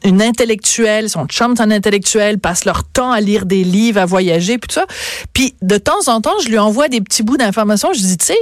une- 0.05 0.23
intellectuelle, 0.23 1.09
son 1.09 1.27
chum 1.27 1.55
c'est 1.57 1.63
un 1.63 1.71
intellectuel, 1.71 2.39
passe 2.39 2.65
leur 2.65 2.85
temps 2.85 3.13
à 3.13 3.21
lire 3.21 3.47
des 3.47 3.65
livres, 3.65 4.01
à 4.01 4.07
voyager, 4.07 4.59
puis 4.59 4.69
tout 4.69 4.75
ça. 4.75 4.87
Puis 5.33 5.55
de 5.63 5.79
temps 5.79 6.09
en 6.09 6.21
temps, 6.21 6.39
je 6.43 6.49
lui 6.49 6.59
envoie 6.59 6.89
des 6.89 7.01
petits 7.01 7.23
bouts 7.23 7.37
d'informations. 7.37 7.93
Je 7.93 8.01
dis, 8.01 8.17
tu 8.19 8.27
sais, 8.27 8.39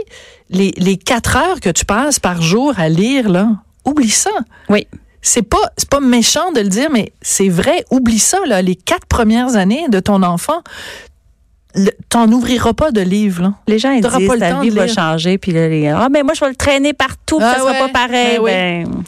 les, 0.50 0.72
les 0.76 0.96
quatre 0.96 1.36
heures 1.36 1.60
que 1.60 1.70
tu 1.70 1.84
passes 1.84 2.18
par 2.18 2.42
jour 2.42 2.74
à 2.78 2.88
lire, 2.88 3.28
là, 3.28 3.50
oublie 3.84 4.10
ça. 4.10 4.30
Oui. 4.68 4.86
C'est 5.20 5.42
pas 5.42 5.58
c'est 5.76 5.88
pas 5.90 6.00
méchant 6.00 6.52
de 6.52 6.60
le 6.60 6.68
dire, 6.68 6.88
mais 6.92 7.12
c'est 7.22 7.48
vrai. 7.48 7.84
Oublie 7.90 8.20
ça 8.20 8.38
là. 8.46 8.62
Les 8.62 8.76
quatre 8.76 9.06
premières 9.06 9.56
années 9.56 9.86
de 9.88 9.98
ton 10.00 10.22
enfant, 10.22 10.62
t'en 12.08 12.30
ouvriras 12.30 12.72
pas 12.72 12.90
de 12.92 13.00
livre. 13.00 13.42
Là. 13.42 13.54
Les 13.66 13.78
gens, 13.78 13.90
ils 13.90 14.00
disent, 14.00 14.10
pas 14.26 14.34
le 14.34 14.40
ta 14.40 14.50
temps 14.52 14.60
vie 14.60 14.70
de 14.70 14.74
va 14.74 14.86
changer. 14.88 15.38
Puis 15.38 15.52
là, 15.52 15.68
les 15.68 15.88
ah, 15.88 16.08
mais 16.10 16.22
moi, 16.22 16.34
je 16.34 16.40
vais 16.40 16.48
le 16.50 16.56
traîner 16.56 16.92
partout. 16.92 17.38
Ah 17.40 17.54
ça 17.54 17.60
sera 17.60 17.74
pas 17.74 17.88
pareil. 17.88 18.38
ben 18.38 18.42
oui. 18.42 18.50
Ben, 18.50 19.02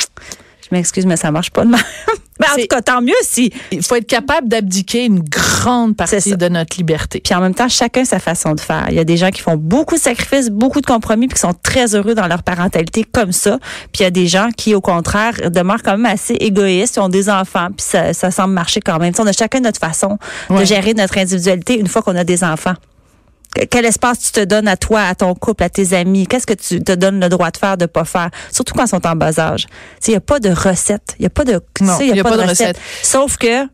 m'excuse, 0.72 1.06
mais 1.06 1.16
ça 1.16 1.30
marche 1.30 1.50
pas 1.50 1.64
de 1.64 1.70
même. 1.70 1.80
Mais 2.40 2.46
en 2.46 2.56
tout 2.56 2.66
cas, 2.68 2.80
tant 2.80 3.02
mieux 3.02 3.12
si. 3.22 3.52
Il 3.70 3.82
faut 3.82 3.96
être 3.96 4.06
capable 4.06 4.48
d'abdiquer 4.48 5.04
une 5.04 5.20
grande 5.20 5.94
partie 5.94 6.36
de 6.36 6.48
notre 6.48 6.76
liberté. 6.78 7.20
Puis 7.22 7.34
en 7.34 7.40
même 7.40 7.54
temps, 7.54 7.68
chacun 7.68 8.04
sa 8.06 8.18
façon 8.18 8.54
de 8.54 8.60
faire. 8.60 8.86
Il 8.88 8.94
y 8.94 8.98
a 8.98 9.04
des 9.04 9.18
gens 9.18 9.30
qui 9.30 9.42
font 9.42 9.56
beaucoup 9.56 9.96
de 9.96 10.00
sacrifices, 10.00 10.48
beaucoup 10.48 10.80
de 10.80 10.86
compromis, 10.86 11.28
puis 11.28 11.34
qui 11.34 11.40
sont 11.40 11.54
très 11.62 11.94
heureux 11.94 12.14
dans 12.14 12.26
leur 12.26 12.42
parentalité 12.42 13.04
comme 13.04 13.32
ça. 13.32 13.58
Puis 13.92 14.00
il 14.00 14.02
y 14.04 14.06
a 14.06 14.10
des 14.10 14.26
gens 14.26 14.48
qui, 14.56 14.74
au 14.74 14.80
contraire, 14.80 15.50
demeurent 15.50 15.82
quand 15.82 15.98
même 15.98 16.06
assez 16.06 16.34
égoïstes, 16.34 16.96
ils 16.96 17.00
ont 17.00 17.10
des 17.10 17.28
enfants, 17.28 17.68
puis 17.76 17.86
ça, 17.86 18.14
ça 18.14 18.30
semble 18.30 18.54
marcher 18.54 18.80
quand 18.80 18.98
même. 18.98 19.12
On 19.18 19.26
a 19.26 19.32
chacun 19.32 19.60
notre 19.60 19.80
façon 19.80 20.18
de 20.48 20.64
gérer 20.64 20.94
notre 20.94 21.18
individualité 21.18 21.78
une 21.78 21.88
fois 21.88 22.00
qu'on 22.00 22.16
a 22.16 22.24
des 22.24 22.42
enfants. 22.42 22.74
Que- 23.54 23.64
Quel 23.64 23.84
espace 23.84 24.20
tu 24.20 24.32
te 24.32 24.44
donnes 24.44 24.68
à 24.68 24.76
toi, 24.76 25.02
à 25.02 25.14
ton 25.14 25.34
couple, 25.34 25.62
à 25.64 25.68
tes 25.68 25.92
amis? 25.94 26.26
Qu'est-ce 26.26 26.46
que 26.46 26.54
tu 26.54 26.80
te 26.82 26.92
donnes 26.92 27.20
le 27.20 27.28
droit 27.28 27.50
de 27.50 27.56
faire, 27.56 27.76
de 27.76 27.86
pas 27.86 28.04
faire? 28.04 28.30
Surtout 28.52 28.74
quand 28.74 28.84
ils 28.84 28.88
sont 28.88 29.06
en 29.06 29.16
bas 29.16 29.38
âge. 29.38 29.66
Il 30.06 30.10
n'y 30.10 30.16
a 30.16 30.20
pas 30.20 30.38
de 30.40 30.50
recette. 30.50 31.14
Il 31.18 31.22
n'y 31.22 31.26
a 31.26 31.30
pas 31.30 31.44
de, 31.44 31.60
Non, 31.80 31.98
il 32.00 32.14
y 32.16 32.20
a 32.20 32.22
pas 32.22 32.36
de 32.36 32.42
recette. 32.48 32.78
Sauf 33.02 33.36
que 33.36 33.66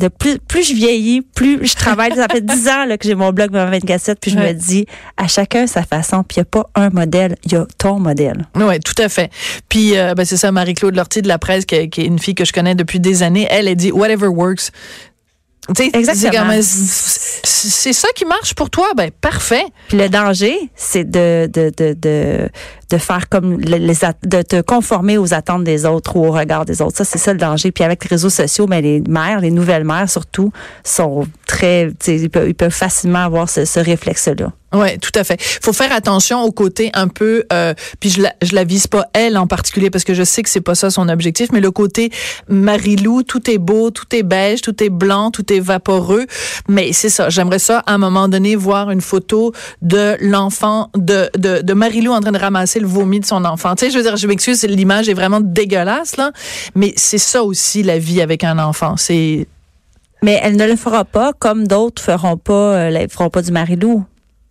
de 0.00 0.08
plus, 0.08 0.40
plus 0.40 0.68
je 0.68 0.74
vieillis, 0.74 1.22
plus 1.22 1.64
je 1.64 1.74
travaille. 1.76 2.12
Ça 2.16 2.26
fait 2.28 2.44
10 2.44 2.68
ans 2.68 2.84
là, 2.84 2.98
que 2.98 3.06
j'ai 3.06 3.14
mon 3.14 3.30
blog 3.32 3.52
Maman 3.52 3.70
24 3.70 4.18
puis 4.18 4.32
je 4.32 4.36
Ouais. 4.38 4.52
me 4.52 4.58
dis, 4.58 4.86
à 5.16 5.28
chacun 5.28 5.68
sa 5.68 5.84
façon, 5.84 6.24
puis 6.24 6.36
il 6.36 6.40
n'y 6.40 6.42
a 6.42 6.44
pas 6.46 6.68
un 6.74 6.90
modèle, 6.90 7.36
il 7.44 7.52
y 7.52 7.56
a 7.56 7.64
ton 7.78 8.00
modèle. 8.00 8.44
Oui, 8.56 8.80
tout 8.80 9.00
à 9.00 9.08
fait. 9.08 9.30
Puis, 9.68 9.96
euh, 9.96 10.14
ben, 10.14 10.24
c'est 10.24 10.36
ça, 10.36 10.50
Marie-Claude 10.50 10.96
Lortie 10.96 11.22
de 11.22 11.28
la 11.28 11.38
presse, 11.38 11.64
qui, 11.64 11.88
qui 11.90 12.00
est 12.00 12.06
une 12.06 12.18
fille 12.18 12.34
que 12.34 12.44
je 12.44 12.52
connais 12.52 12.74
depuis 12.74 12.98
des 12.98 13.22
années, 13.22 13.46
elle, 13.50 13.68
elle 13.68 13.76
dit 13.76 13.92
«whatever 13.92 14.26
works». 14.26 14.70
Exactement. 15.78 16.52
c'est 16.60 17.92
ça 17.92 18.08
qui 18.14 18.24
marche 18.24 18.54
pour 18.54 18.70
toi? 18.70 18.88
Ben, 18.96 19.10
parfait. 19.10 19.64
Puis 19.88 19.98
le 19.98 20.08
danger, 20.08 20.56
c'est 20.76 21.04
de, 21.04 21.48
de, 21.52 21.72
de, 21.76 21.94
de, 21.94 22.48
de 22.90 22.98
faire 22.98 23.28
comme 23.28 23.60
le- 23.60 23.76
les, 23.78 23.94
de 24.24 24.42
te 24.42 24.60
conformer 24.60 25.18
aux 25.18 25.34
attentes 25.34 25.64
des 25.64 25.86
autres 25.86 26.16
ou 26.16 26.26
au 26.26 26.32
regard 26.32 26.64
des 26.64 26.82
autres. 26.82 26.96
Ça, 26.96 27.04
c'est 27.04 27.18
ça 27.18 27.32
le 27.32 27.38
danger. 27.38 27.72
Puis 27.72 27.84
avec 27.84 28.04
les 28.04 28.08
réseaux 28.08 28.30
sociaux, 28.30 28.66
mais 28.68 28.80
les 28.82 29.00
mères, 29.08 29.40
les 29.40 29.50
nouvelles 29.50 29.84
mères 29.84 30.08
surtout, 30.10 30.52
sont 30.84 31.26
très, 31.46 31.90
ils 32.06 32.30
peuvent, 32.30 32.48
ils 32.48 32.54
peuvent 32.54 32.70
facilement 32.70 33.24
avoir 33.24 33.48
ce, 33.48 33.64
ce 33.64 33.80
réflexe-là. 33.80 34.52
Oui, 34.76 34.98
tout 34.98 35.12
à 35.14 35.22
fait. 35.22 35.40
faut 35.40 35.72
faire 35.72 35.92
attention 35.92 36.42
au 36.42 36.50
côté 36.50 36.90
un 36.94 37.06
peu, 37.06 37.44
euh, 37.52 37.74
puis 38.00 38.10
je 38.10 38.22
la, 38.22 38.34
je 38.42 38.56
la 38.56 38.64
vise 38.64 38.88
pas 38.88 39.06
elle 39.12 39.38
en 39.38 39.46
particulier 39.46 39.88
parce 39.88 40.02
que 40.02 40.14
je 40.14 40.24
sais 40.24 40.42
que 40.42 40.50
c'est 40.50 40.60
pas 40.60 40.74
ça 40.74 40.90
son 40.90 41.08
objectif, 41.08 41.50
mais 41.52 41.60
le 41.60 41.70
côté 41.70 42.10
Marilou, 42.48 43.22
tout 43.22 43.48
est 43.50 43.58
beau, 43.58 43.90
tout 43.90 44.06
est 44.16 44.24
beige, 44.24 44.62
tout 44.62 44.82
est 44.82 44.90
blanc, 44.90 45.30
tout 45.30 45.52
est 45.52 45.60
vaporeux. 45.60 46.26
Mais 46.68 46.92
c'est 46.92 47.08
ça, 47.08 47.28
j'aimerais 47.30 47.60
ça 47.60 47.84
à 47.86 47.94
un 47.94 47.98
moment 47.98 48.26
donné 48.28 48.56
voir 48.56 48.90
une 48.90 49.00
photo 49.00 49.52
de 49.80 50.16
l'enfant 50.20 50.90
de, 50.96 51.30
de, 51.38 51.62
de 51.62 51.72
Marilou 51.72 52.12
en 52.12 52.20
train 52.20 52.32
de 52.32 52.38
ramasser 52.38 52.73
le 52.80 52.86
vomi 52.86 53.20
de 53.20 53.24
son 53.24 53.44
enfant. 53.44 53.74
Tu 53.74 53.86
sais, 53.86 53.90
je 53.90 53.96
veux 53.96 54.02
dire, 54.02 54.16
je 54.16 54.26
m'excuse, 54.26 54.62
l'image 54.64 55.08
est 55.08 55.14
vraiment 55.14 55.40
dégueulasse 55.40 56.16
là, 56.16 56.32
mais 56.74 56.92
c'est 56.96 57.18
ça 57.18 57.42
aussi 57.42 57.82
la 57.82 57.98
vie 57.98 58.20
avec 58.20 58.44
un 58.44 58.58
enfant. 58.58 58.96
C'est 58.96 59.46
Mais 60.22 60.40
elle 60.42 60.56
ne 60.56 60.66
le 60.66 60.76
fera 60.76 61.04
pas 61.04 61.32
comme 61.32 61.66
d'autres 61.66 62.02
feront 62.02 62.36
pas, 62.36 62.74
euh, 62.76 63.08
feront 63.08 63.30
pas 63.30 63.42
du 63.42 63.52
Marilou. 63.52 64.04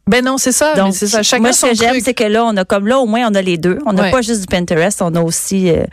Ben 0.05 0.23
non, 0.23 0.37
c'est 0.37 0.51
ça. 0.51 0.73
Donc, 0.75 0.93
c'est 0.93 1.07
ça. 1.07 1.23
Chacun 1.23 1.41
moi, 1.43 1.53
ce 1.53 1.65
que 1.65 1.73
j'aime, 1.75 1.95
c'est 2.03 2.13
que 2.13 2.25
là, 2.25 2.43
on 2.43 2.57
a 2.57 2.65
comme 2.65 2.87
là, 2.87 2.99
au 2.99 3.05
moins, 3.05 3.25
on 3.31 3.35
a 3.35 3.41
les 3.41 3.57
deux. 3.57 3.79
On 3.85 3.93
n'a 3.93 4.03
Ouais. 4.03 4.11
pas 4.11 4.21
juste 4.21 4.41
du 4.41 4.47
Pinterest, 4.47 5.01
on 5.01 5.15
a 5.15 5.21
aussi 5.21 5.69
euh, 5.69 5.83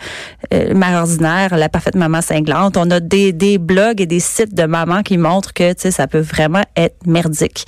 euh, 0.52 0.74
Mère 0.74 1.00
ordinaire, 1.02 1.56
la 1.56 1.68
parfaite 1.68 1.94
maman 1.94 2.20
cinglante. 2.20 2.76
On 2.76 2.90
a 2.90 2.98
des, 2.98 3.32
des 3.32 3.58
blogs 3.58 4.00
et 4.00 4.06
des 4.06 4.18
sites 4.18 4.52
de 4.52 4.64
mamans 4.64 5.02
qui 5.04 5.16
montrent 5.16 5.52
que, 5.52 5.72
tu 5.74 5.82
sais, 5.82 5.90
ça 5.92 6.08
peut 6.08 6.18
vraiment 6.18 6.62
être 6.76 6.96
merdique. 7.06 7.66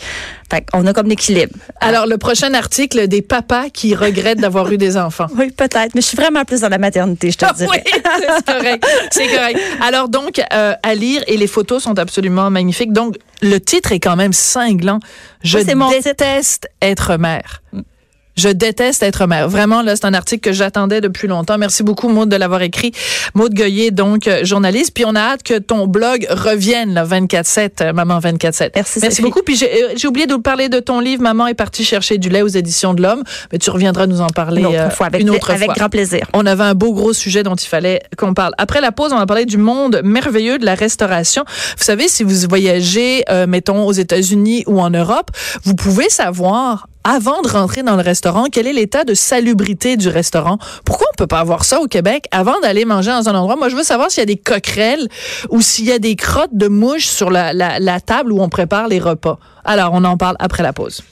Fait 0.50 0.66
on 0.74 0.84
a 0.88 0.92
comme 0.92 1.06
l'équilibre. 1.06 1.54
Alors, 1.80 2.06
le 2.08 2.18
prochain 2.18 2.52
article 2.54 3.06
des 3.06 3.22
papas 3.22 3.70
qui 3.72 3.94
regrettent 3.94 4.40
d'avoir 4.40 4.70
eu 4.72 4.78
des 4.78 4.96
enfants. 4.96 5.26
Oui, 5.38 5.50
peut-être, 5.52 5.94
mais 5.94 6.00
je 6.00 6.06
suis 6.06 6.16
vraiment 6.16 6.44
plus 6.44 6.60
dans 6.62 6.68
la 6.68 6.78
maternité, 6.78 7.30
je 7.30 7.38
te 7.38 7.44
Ah 7.48 7.52
dirais. 7.56 7.70
oui, 7.70 7.78
c'est 7.94 8.52
correct. 8.52 8.86
C'est 9.12 9.28
correct. 9.28 9.60
Alors 9.80 10.08
donc, 10.08 10.40
euh, 10.52 10.74
à 10.82 10.94
lire 10.96 11.22
et 11.28 11.36
les 11.36 11.46
photos 11.46 11.84
sont 11.84 11.98
absolument 12.00 12.50
magnifiques. 12.50 12.92
Donc, 12.92 13.16
le 13.42 13.58
titre 13.58 13.92
est 13.92 14.00
quand 14.00 14.16
même 14.16 14.32
cinglant. 14.32 15.00
Je 15.42 15.58
Oui, 15.58 15.64
titre. 15.64 15.90
déteste 16.02 16.68
être 16.80 17.16
mère. 17.16 17.62
Je 18.36 18.48
déteste 18.48 19.02
être 19.02 19.26
mère. 19.26 19.48
Vraiment, 19.48 19.82
là, 19.82 19.94
c'est 19.96 20.06
un 20.06 20.14
article 20.14 20.40
que 20.50 20.52
j'attendais 20.54 21.00
depuis 21.00 21.28
longtemps. 21.28 21.58
Merci 21.58 21.82
beaucoup, 21.82 22.08
Maude, 22.08 22.28
de 22.28 22.36
l'avoir 22.36 22.62
écrit. 22.62 22.92
Maude 23.34 23.54
Goyer, 23.54 23.90
donc, 23.90 24.26
euh, 24.26 24.44
journaliste. 24.44 24.92
Puis 24.94 25.04
on 25.04 25.14
a 25.14 25.20
hâte 25.20 25.42
que 25.42 25.58
ton 25.58 25.86
blog 25.86 26.26
revienne, 26.30 26.94
là, 26.94 27.04
24-7, 27.04 27.82
euh, 27.82 27.92
Maman 27.92 28.18
24-7. 28.20 28.72
Merci, 28.74 28.98
Merci 29.00 29.00
Sophie. 29.16 29.22
beaucoup. 29.22 29.42
Puis 29.44 29.56
j'ai 29.56 29.84
euh, 29.84 29.88
j'ai 29.96 30.08
oublié 30.08 30.26
de 30.26 30.32
vous 30.32 30.40
parler 30.40 30.68
de 30.68 30.80
ton 30.80 31.00
livre, 31.00 31.22
Maman 31.22 31.46
est 31.46 31.54
partie 31.54 31.84
chercher 31.84 32.18
du 32.18 32.28
lait 32.28 32.42
aux 32.42 32.48
éditions 32.48 32.94
de 32.94 33.02
l'Homme. 33.02 33.22
Mais 33.52 33.58
tu 33.58 33.70
reviendras 33.70 34.06
nous 34.06 34.20
en 34.20 34.28
parler 34.28 34.62
Une 34.62 34.66
autre 34.68 34.92
fois, 34.92 35.06
avec, 35.06 35.20
une 35.20 35.30
autre 35.30 35.50
avec 35.50 35.66
fois. 35.66 35.74
grand 35.74 35.88
plaisir. 35.88 36.26
On 36.32 36.46
avait 36.46 36.64
un 36.64 36.74
beau 36.74 36.92
gros 36.92 37.12
sujet 37.12 37.42
dont 37.42 37.54
il 37.54 37.68
fallait 37.68 38.00
qu'on 38.16 38.34
parle. 38.34 38.54
Après 38.58 38.80
la 38.80 38.92
pause, 38.92 39.12
on 39.12 39.18
va 39.18 39.26
parler 39.26 39.44
du 39.44 39.58
monde 39.58 40.00
merveilleux 40.04 40.58
de 40.58 40.64
la 40.64 40.74
restauration. 40.74 41.44
Vous 41.76 41.84
savez, 41.84 42.08
si 42.08 42.22
vous 42.22 42.34
voyagez, 42.48 43.24
euh, 43.30 43.46
mettons, 43.46 43.84
aux 43.86 43.92
États-Unis 43.92 44.64
ou 44.66 44.80
en 44.80 44.90
Europe, 44.90 45.30
vous 45.64 45.74
pouvez 45.74 46.08
savoir 46.08 46.86
avant 47.04 47.42
de 47.42 47.48
rentrer 47.48 47.82
dans 47.82 47.96
le 47.96 48.02
restaurant, 48.02 48.46
quel 48.50 48.66
est 48.66 48.72
l'état 48.72 49.04
de 49.04 49.14
salubrité 49.14 49.96
du 49.96 50.08
restaurant? 50.08 50.58
Pourquoi 50.84 51.06
on 51.12 51.16
peut 51.16 51.26
pas 51.26 51.40
avoir 51.40 51.64
ça 51.64 51.80
au 51.80 51.86
Québec 51.86 52.26
avant 52.30 52.58
d'aller 52.60 52.84
manger 52.84 53.10
dans 53.10 53.28
un 53.28 53.34
endroit? 53.34 53.56
Moi, 53.56 53.68
je 53.68 53.76
veux 53.76 53.82
savoir 53.82 54.10
s'il 54.10 54.20
y 54.20 54.22
a 54.22 54.26
des 54.26 54.36
coquerelles 54.36 55.08
ou 55.50 55.60
s'il 55.60 55.86
y 55.86 55.92
a 55.92 55.98
des 55.98 56.16
crottes 56.16 56.54
de 56.54 56.68
mouches 56.68 57.06
sur 57.06 57.30
la, 57.30 57.52
la, 57.52 57.78
la 57.78 58.00
table 58.00 58.32
où 58.32 58.40
on 58.40 58.48
prépare 58.48 58.88
les 58.88 58.98
repas. 58.98 59.38
Alors, 59.64 59.90
on 59.92 60.04
en 60.04 60.16
parle 60.16 60.36
après 60.38 60.62
la 60.62 60.72
pause. 60.72 61.02